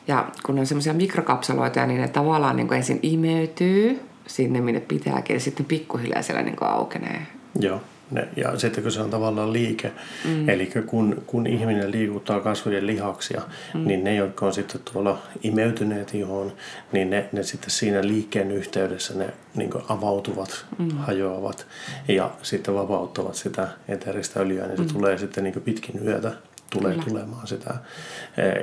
Ja 0.08 0.28
kun 0.46 0.60
on 0.60 0.66
semmoisia 0.66 0.94
mikrokapsaloita, 0.94 1.86
niin 1.86 2.02
ne 2.02 2.08
tavallaan 2.08 2.56
niin 2.56 2.74
ensin 2.74 3.00
imeytyy 3.02 4.02
sinne, 4.28 4.62
minne 4.62 4.82
pitääkin, 4.82 5.34
ja 5.34 5.40
sitten 5.40 5.66
pikkuhiljaa 5.66 6.22
siellä 6.22 6.42
niin 6.42 6.64
aukenee. 6.64 7.28
Joo. 7.60 7.82
Ne, 8.12 8.28
ja 8.36 8.60
sitten 8.60 8.84
kun 8.84 8.92
se 8.92 9.02
on 9.02 9.10
tavallaan 9.10 9.54
liike, 9.54 9.92
mm. 10.26 10.50
eli 10.50 10.72
kun, 10.86 11.24
kun 11.28 11.48
ihminen 11.48 11.92
liikuttaa 11.92 12.40
kasvojen 12.40 12.88
lihaksia, 12.88 13.42
mm. 13.74 13.88
niin 13.88 14.04
ne, 14.04 14.16
jotka 14.16 14.46
on 14.46 14.54
sitten 14.54 14.82
tuolla 14.94 15.22
imeytyneet 15.44 16.16
ihoon, 16.16 16.54
niin 16.92 17.10
ne, 17.10 17.30
ne 17.32 17.44
sitten 17.44 17.70
siinä 17.70 18.02
liikkeen 18.02 18.52
yhteydessä 18.52 19.14
ne 19.14 19.34
niin 19.56 19.72
avautuvat, 19.90 20.66
mm. 20.78 20.90
hajoavat 20.92 21.68
ja 22.08 22.32
sitten 22.42 22.76
vapauttavat 22.76 23.36
sitä 23.36 23.68
eteeristä 23.88 24.40
öljyä, 24.40 24.68
niin 24.68 24.78
se 24.78 24.84
mm. 24.84 24.90
tulee 24.94 25.18
sitten 25.18 25.44
niin 25.44 25.62
pitkin 25.62 26.08
yötä 26.08 26.32
tulee 26.72 26.92
Kyllä. 26.92 27.06
tulemaan 27.06 27.48
sitä 27.48 27.74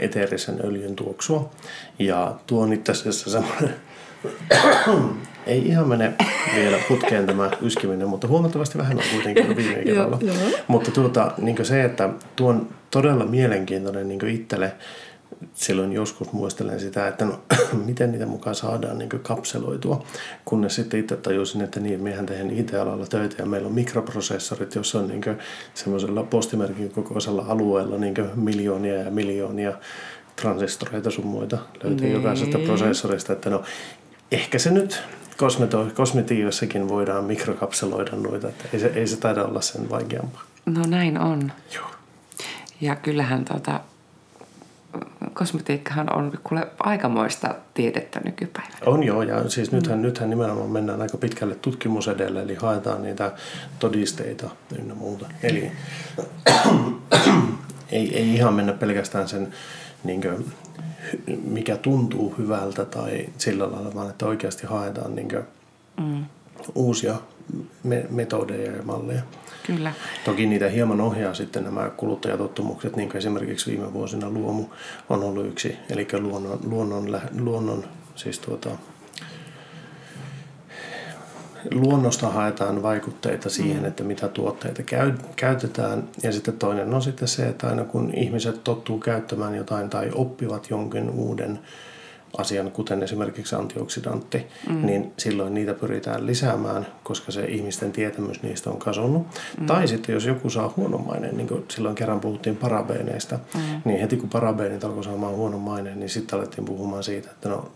eteerisen 0.01 0.61
öljyn 0.65 0.97
tuoksua. 0.97 1.51
Ja 1.99 2.35
tuo 2.47 2.63
on 2.63 2.73
itse 2.73 2.93
asiassa 2.93 3.31
semmoinen 3.31 3.75
ei 5.49 5.67
ihan 5.67 5.89
mene 5.89 6.15
vielä 6.55 6.79
putkeen 6.89 7.27
tämä 7.27 7.51
yskiminen, 7.63 8.09
mutta 8.09 8.29
huomattavasti 8.29 8.79
vähemmän 8.79 9.05
kuitenkin 9.13 9.47
kuin 9.47 9.57
viime 9.57 9.75
kerralla. 9.85 10.19
mutta 10.69 10.91
tuota, 10.91 11.33
niin 11.39 11.65
se, 11.65 11.85
että 11.85 12.09
tuo 12.37 12.51
on 12.51 12.69
todella 12.91 13.27
mielenkiintoinen 13.27 14.09
niin 14.09 14.29
itselle, 14.29 14.73
silloin 15.55 15.93
joskus 15.93 16.33
muistelen 16.33 16.81
sitä, 16.81 17.09
että 17.09 17.25
no, 17.25 17.41
miten 17.87 18.13
niitä 18.13 18.27
mukaan 18.27 18.55
saadaan 18.55 18.99
niin 18.99 19.09
kapseloitua, 19.09 20.05
kunnes 20.45 20.75
sitten 20.75 21.01
itse 21.01 21.17
tajusin, 21.17 21.61
että 21.61 21.81
niin, 21.81 22.03
mehän 22.03 22.27
tehdään 22.27 22.51
IT-alalla 22.51 23.07
töitä 23.07 23.37
ja 23.39 23.47
meillä 23.47 23.67
on 23.69 23.75
mikroprosessorit, 23.75 24.75
jossa 24.75 24.99
on 24.99 25.09
niin 25.09 25.23
semmoisella 25.75 26.23
postimerkin 26.23 26.91
kokoisella 26.91 27.45
alueella 27.49 27.99
niin 27.99 28.15
miljoonia 28.35 28.95
ja 28.95 29.11
miljoonia 29.11 29.73
transistoreita 30.37 31.11
sun 31.11 31.27
muita 31.27 31.59
löytyy 31.83 32.07
niin. 32.07 32.15
jokaisesta 32.15 32.59
prosessorista, 32.59 33.33
että 33.33 33.51
no 33.51 33.63
ehkä 34.33 34.59
se 34.59 34.71
nyt 34.71 35.03
kosmetiikassakin 35.95 36.89
voidaan 36.89 37.25
mikrokapseloida 37.25 38.13
noita, 38.17 38.49
että 38.49 38.65
ei 38.73 38.81
se, 38.81 38.87
ei 38.95 39.07
se 39.07 39.17
taida 39.17 39.45
olla 39.45 39.61
sen 39.61 39.91
vaikeampaa. 39.91 40.43
No 40.67 40.87
näin 40.87 41.19
on. 41.19 41.53
Joo. 41.75 41.91
Ja 42.81 42.97
kyllähän 42.97 43.45
tota, 43.45 43.81
kosmetiikkahan 45.35 46.17
on 46.17 46.39
kuule 46.45 46.67
aikamoista 46.81 47.55
tiedettä 47.75 48.21
nykypäivänä. 48.25 48.79
On 48.87 49.03
joo, 49.03 49.23
ja 49.23 49.51
siis 49.51 49.73
nythän, 49.73 49.99
mm. 49.99 50.03
nythän 50.03 50.31
nimenomaan 50.31 50.71
mennään 50.71 51.03
aika 51.03 51.17
pitkälle 51.17 51.55
tutkimusedelle, 51.55 52.43
eli 52.43 52.55
haetaan 52.55 53.03
niitä 53.03 53.33
todisteita 53.79 54.51
ynnä 54.79 54.95
muuta. 54.95 55.27
Eli 55.43 55.73
ei, 57.93 58.17
ei 58.19 58.35
ihan 58.35 58.55
mennä 58.55 58.73
pelkästään 58.73 59.29
sen, 59.29 59.53
niin 60.05 60.21
kuin, 60.21 60.53
mikä 61.45 61.77
tuntuu 61.77 62.35
hyvältä 62.39 62.85
tai 62.85 63.27
sillä 63.39 63.73
lailla, 63.73 63.95
vaan 63.95 64.11
että 64.11 64.27
oikeasti 64.27 64.67
haetaan 64.67 65.17
niin 65.17 65.29
kuin, 65.29 65.43
mm. 66.01 66.25
uusia 66.75 67.15
me- 67.85 68.07
metodeja 68.11 68.77
ja 68.77 68.83
malleja. 68.83 69.23
Kyllä. 69.67 69.93
Toki 70.25 70.47
niitä 70.47 70.69
hieman 70.69 71.01
ohjaa 71.01 71.35
sitten 71.35 71.65
nämä 71.65 71.91
kuluttajatottumukset, 71.97 72.97
niin 72.97 73.09
kuin 73.09 73.19
esimerkiksi 73.19 73.71
viime 73.71 73.93
vuosina 73.93 74.31
luomu 74.31 74.65
on 75.09 75.23
ollut 75.23 75.47
yksi, 75.47 75.77
eli 75.91 76.07
luonnon, 76.13 76.61
luonnon, 76.65 77.21
luonnon 77.39 77.85
siis 78.17 78.39
tuota, 78.39 78.71
luonnosta 81.75 82.29
haetaan 82.29 82.83
vaikutteita 82.83 83.51
siihen, 83.51 83.83
mm. 83.83 83.89
että 83.89 84.05
mitä 84.05 84.29
tuotteita 84.29 84.83
käy, 84.83 85.13
käytetään. 85.37 86.09
Ja 86.23 86.33
sitten 86.33 86.59
toinen 86.59 86.95
on 86.95 87.03
sitten 87.03 87.29
se, 87.29 87.49
että 87.49 87.69
aina 87.69 87.85
kun 87.85 88.15
ihmiset 88.15 88.65
tottuu 88.65 88.99
käyttämään 88.99 89.55
jotain 89.55 89.91
tai 89.91 90.11
oppivat 90.15 90.71
jonkin 90.71 91.11
uuden 91.11 91.59
asian, 92.39 92.71
kuten 92.71 93.03
esimerkiksi 93.03 93.55
antioksidantti, 93.55 94.47
mm. 94.69 94.87
niin 94.87 95.13
silloin 95.19 95.55
niitä 95.55 95.75
pyritään 95.75 96.27
lisäämään, 96.27 96.87
koska 97.03 97.33
se 97.33 97.45
ihmisten 97.45 97.93
tietämys 97.93 98.43
niistä 98.43 98.71
on 98.71 98.79
kasvanut. 98.79 99.27
Mm. 99.61 99.67
Tai 99.67 99.89
sitten 99.89 100.13
jos 100.13 100.27
joku 100.27 100.51
saa 100.51 100.75
huonon 100.77 101.07
maineen, 101.07 101.37
niin 101.37 101.49
kuin 101.49 101.65
silloin 101.69 101.95
kerran 101.95 102.21
puhuttiin 102.21 102.57
parabeeneista, 102.57 103.39
mm. 103.55 103.61
niin 103.85 104.01
heti 104.01 104.17
kun 104.17 104.29
parabeenit 104.29 104.85
alkoi 104.85 105.05
saamaan 105.05 105.35
huonon 105.35 105.61
maineen, 105.61 106.01
niin 106.01 106.11
sitten 106.11 106.39
alettiin 106.39 106.65
puhumaan 106.65 107.05
siitä, 107.05 107.31
että 107.31 107.49
no, 107.49 107.71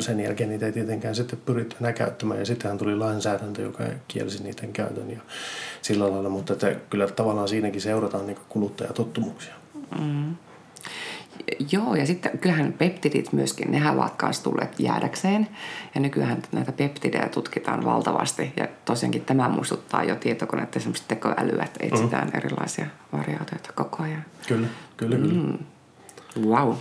sen 0.00 0.20
jälkeen 0.20 0.50
niitä 0.50 0.66
ei 0.66 0.72
tietenkään 0.72 1.14
sitten 1.14 1.38
pyritty 1.46 1.76
enää 1.80 1.92
käyttämään. 1.92 2.40
Ja 2.40 2.46
sittenhän 2.46 2.78
tuli 2.78 2.96
lainsäädäntö, 2.96 3.62
joka 3.62 3.84
kielsi 4.08 4.42
niiden 4.42 4.72
käytön 4.72 5.10
ja 5.10 5.20
sillä 5.82 6.12
lailla, 6.12 6.28
mutta 6.28 6.52
että 6.52 6.76
kyllä 6.90 7.06
tavallaan 7.06 7.48
siinäkin 7.48 7.80
seurataan 7.80 8.26
niin 8.26 8.38
kuluttajatottumuksia. 8.48 9.54
Mm. 10.00 10.34
Joo, 11.72 11.94
ja 11.94 12.06
sitten 12.06 12.38
kyllähän 12.38 12.72
peptidit 12.72 13.32
myöskin, 13.32 13.72
nehän 13.72 13.94
ovat 13.94 14.14
myös 14.22 14.40
tulleet 14.40 14.80
jäädäkseen. 14.80 15.48
Ja 15.94 16.00
nykyään 16.00 16.42
näitä 16.52 16.72
peptidejä 16.72 17.28
tutkitaan 17.28 17.84
valtavasti. 17.84 18.52
Ja 18.56 18.68
tosiaankin 18.84 19.24
tämä 19.24 19.48
muistuttaa 19.48 20.04
jo 20.04 20.16
tietokoneiden 20.16 20.82
semmoista 20.82 21.08
tekoälyä, 21.08 21.64
että 21.64 21.86
etsitään 21.86 22.28
mm. 22.28 22.38
erilaisia 22.38 22.86
variaatioita 23.12 23.72
koko 23.74 24.02
ajan. 24.02 24.24
Kyllä, 24.48 24.66
kyllä, 24.96 25.16
kyllä. 25.16 25.42
Mm. 25.42 25.58
Wow. 26.48 26.74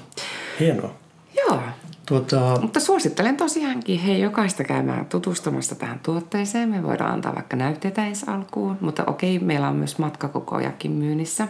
Hienoa. 0.59 0.93
Joo. 1.37 1.59
Tuota... 2.05 2.57
Mutta 2.61 2.79
suosittelen 2.79 3.37
tosiaankin 3.37 3.99
hei 3.99 4.21
jokaista 4.21 4.63
käymään 4.63 5.05
tutustumassa 5.05 5.75
tähän 5.75 5.99
tuotteeseen. 5.99 6.69
Me 6.69 6.83
voidaan 6.83 7.11
antaa 7.11 7.35
vaikka 7.35 7.55
näytteitä 7.55 8.05
ensi 8.05 8.25
alkuun, 8.29 8.77
mutta 8.81 9.03
okei, 9.07 9.39
meillä 9.39 9.67
on 9.67 9.75
myös 9.75 9.97
matkakokojakin 9.97 10.91
myynnissä. 10.91 11.47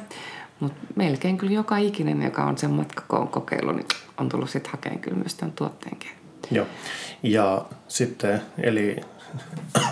Mutta 0.61 0.81
melkein 0.95 1.37
kyllä 1.37 1.53
joka 1.53 1.77
ikinen, 1.77 2.21
joka 2.21 2.43
on 2.43 2.57
sen 2.57 2.71
matkakoon 2.71 3.27
kokeillut, 3.27 3.75
niin 3.75 3.87
on 4.17 4.29
tullut 4.29 4.49
sitten 4.49 4.71
hakemaan 4.71 5.01
kyllä 5.01 5.17
myös 5.17 5.35
tämän 5.35 5.53
tuotteenkin. 5.53 6.11
Joo. 6.51 6.65
Ja 7.23 7.65
sitten, 7.87 8.41
eli 8.57 9.01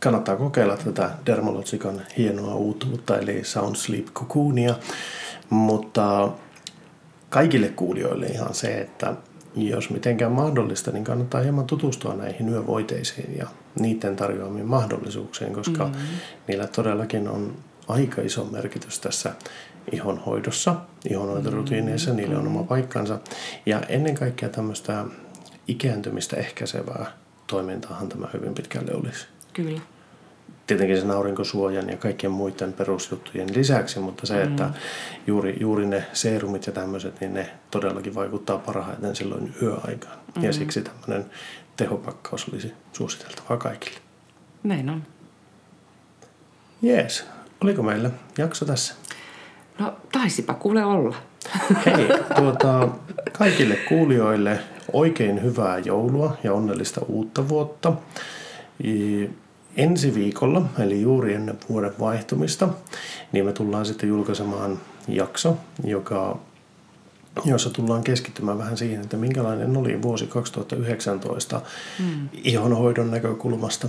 kannattaa 0.00 0.36
kokeilla 0.36 0.76
tätä 0.76 1.10
Dermalogican 1.26 2.00
hienoa 2.18 2.54
uutuutta, 2.54 3.18
eli 3.18 3.44
Sound 3.44 3.76
Sleep 3.76 4.06
Cocoonia. 4.06 4.74
Mutta 5.50 6.28
kaikille 7.28 7.68
kuulijoille 7.68 8.26
ihan 8.26 8.54
se, 8.54 8.80
että 8.80 9.14
jos 9.56 9.90
mitenkään 9.90 10.32
mahdollista, 10.32 10.90
niin 10.90 11.04
kannattaa 11.04 11.40
hieman 11.40 11.66
tutustua 11.66 12.14
näihin 12.14 12.48
yövoiteisiin 12.48 13.38
ja 13.38 13.46
niiden 13.74 14.16
tarjoamiin 14.16 14.66
mahdollisuuksiin, 14.66 15.52
koska 15.52 15.84
mm-hmm. 15.84 16.02
niillä 16.48 16.66
todellakin 16.66 17.28
on 17.28 17.54
aika 17.90 18.22
iso 18.22 18.44
merkitys 18.44 19.00
tässä 19.00 19.34
ihonhoidossa, 19.92 20.76
ihonhoitorutiineissa, 21.10 22.14
niille 22.14 22.36
on 22.36 22.46
oma 22.46 22.62
paikkansa. 22.62 23.18
Ja 23.66 23.80
ennen 23.88 24.14
kaikkea 24.14 24.48
tämmöistä 24.48 25.04
ikääntymistä 25.68 26.36
ehkäisevää 26.36 27.12
toimintaahan 27.46 28.08
tämä 28.08 28.28
hyvin 28.32 28.54
pitkälle 28.54 28.94
olisi. 28.94 29.26
Kyllä. 29.52 29.80
Tietenkin 30.66 31.00
sen 31.00 31.10
aurinkosuojan 31.10 31.88
ja 31.88 31.96
kaikkien 31.96 32.30
muiden 32.30 32.72
perusjuttujen 32.72 33.54
lisäksi, 33.54 34.00
mutta 34.00 34.26
se, 34.26 34.42
että 34.42 34.64
mm. 34.64 34.72
juuri, 35.26 35.56
juuri 35.60 35.86
ne 35.86 36.04
seerumit 36.12 36.66
ja 36.66 36.72
tämmöiset, 36.72 37.20
niin 37.20 37.34
ne 37.34 37.50
todellakin 37.70 38.14
vaikuttaa 38.14 38.58
parhaiten 38.58 39.16
silloin 39.16 39.54
yöaikaan. 39.62 40.18
Mm. 40.36 40.44
Ja 40.44 40.52
siksi 40.52 40.82
tämmöinen 40.82 41.30
tehopakkaus 41.76 42.48
olisi 42.48 42.72
suositeltavaa 42.92 43.56
kaikille. 43.56 43.98
Näin 44.62 44.90
on. 44.90 45.02
Jees. 46.82 47.24
Oliko 47.64 47.82
meillä 47.82 48.10
jakso 48.38 48.64
tässä? 48.64 48.94
No 49.78 49.92
taisipa 50.12 50.54
kuule 50.54 50.84
olla. 50.84 51.16
Hei, 51.86 52.08
tuota, 52.36 52.88
kaikille 53.32 53.76
kuulijoille 53.76 54.58
oikein 54.92 55.42
hyvää 55.42 55.78
joulua 55.78 56.36
ja 56.44 56.52
onnellista 56.52 57.00
uutta 57.08 57.48
vuotta. 57.48 57.92
Ensi 59.76 60.14
viikolla, 60.14 60.62
eli 60.78 61.02
juuri 61.02 61.34
ennen 61.34 61.58
vuoden 61.68 61.92
vaihtumista, 62.00 62.68
niin 63.32 63.44
me 63.44 63.52
tullaan 63.52 63.86
sitten 63.86 64.08
julkaisemaan 64.08 64.80
jakso, 65.08 65.56
joka, 65.84 66.38
jossa 67.44 67.70
tullaan 67.70 68.04
keskittymään 68.04 68.58
vähän 68.58 68.76
siihen, 68.76 69.00
että 69.00 69.16
minkälainen 69.16 69.76
oli 69.76 70.02
vuosi 70.02 70.26
2019 70.26 71.60
mm. 71.98 72.28
ihonhoidon 72.32 73.10
näkökulmasta 73.10 73.88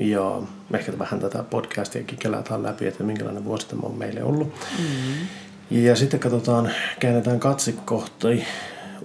ja 0.00 0.42
ehkä 0.74 0.98
vähän 0.98 1.20
tätä 1.20 1.42
podcastiakin 1.42 2.18
kelataan 2.18 2.62
läpi, 2.62 2.86
että 2.86 3.04
minkälainen 3.04 3.44
vuosi 3.44 3.68
tämä 3.68 3.82
on 3.82 3.98
meille 3.98 4.22
ollut. 4.22 4.48
Mm-hmm. 4.48 5.26
Ja 5.70 5.96
sitten 5.96 6.20
katsotaan, 6.20 6.70
käännetään 7.00 7.40
katse 7.40 7.72
kohti 7.84 8.44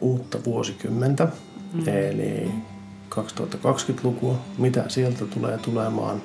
uutta 0.01 0.37
vuosikymmentä, 0.45 1.23
mm-hmm. 1.25 1.87
eli 1.87 2.51
2020-lukua, 3.09 4.35
mitä 4.57 4.83
sieltä 4.87 5.25
tulee 5.25 5.57
tulemaan, 5.57 6.21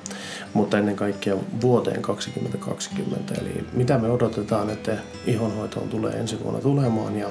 mutta 0.53 0.77
ennen 0.77 0.95
kaikkea 0.95 1.35
vuoteen 1.61 2.01
2020, 2.01 3.33
eli 3.41 3.65
mitä 3.73 3.97
me 3.97 4.11
odotetaan, 4.11 4.69
että 4.69 4.97
ihonhoitoon 5.25 5.89
tulee 5.89 6.13
ensi 6.13 6.43
vuonna 6.43 6.61
tulemaan 6.61 7.17
ja 7.19 7.27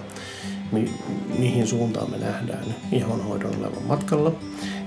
mi- 0.73 0.95
mihin 1.39 1.67
suuntaan 1.67 2.11
me 2.11 2.17
nähdään 2.17 2.75
ihonhoidon 2.93 3.57
olevan 3.59 3.83
matkalla. 3.83 4.33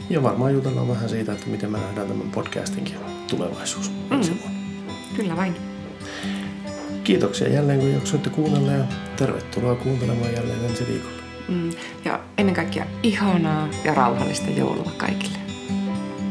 Ja 0.09 0.23
varmaan 0.23 0.53
jutellaan 0.53 0.87
vähän 0.87 1.09
siitä, 1.09 1.31
että 1.31 1.47
miten 1.47 1.71
me 1.71 1.77
nähdään 1.77 2.07
tämän 2.07 2.31
podcastinkin 2.31 2.95
tulevaisuus 3.27 3.91
mm. 3.91 4.11
ensi 4.11 4.31
vuonna. 4.39 4.59
Kyllä 5.15 5.37
vain. 5.37 5.55
Kiitoksia 7.03 7.49
jälleen, 7.49 7.79
kun 7.79 7.91
jaksoitte 7.91 8.29
kuunnella 8.29 8.71
ja 8.71 8.83
tervetuloa 9.17 9.75
kuuntelemaan 9.75 10.33
jälleen 10.33 10.65
ensi 10.65 10.87
viikolla. 10.87 11.23
Mm. 11.47 11.69
Ja 12.05 12.19
ennen 12.37 12.55
kaikkea 12.55 12.85
ihanaa 13.03 13.67
ja 13.83 13.93
rauhallista 13.93 14.49
joulua 14.49 14.91
kaikille. 14.97 15.37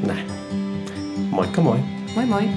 Näin. 0.07 0.27
Moikka 1.31 1.61
moi. 1.61 1.79
Moi 2.15 2.27
moi. 2.27 2.49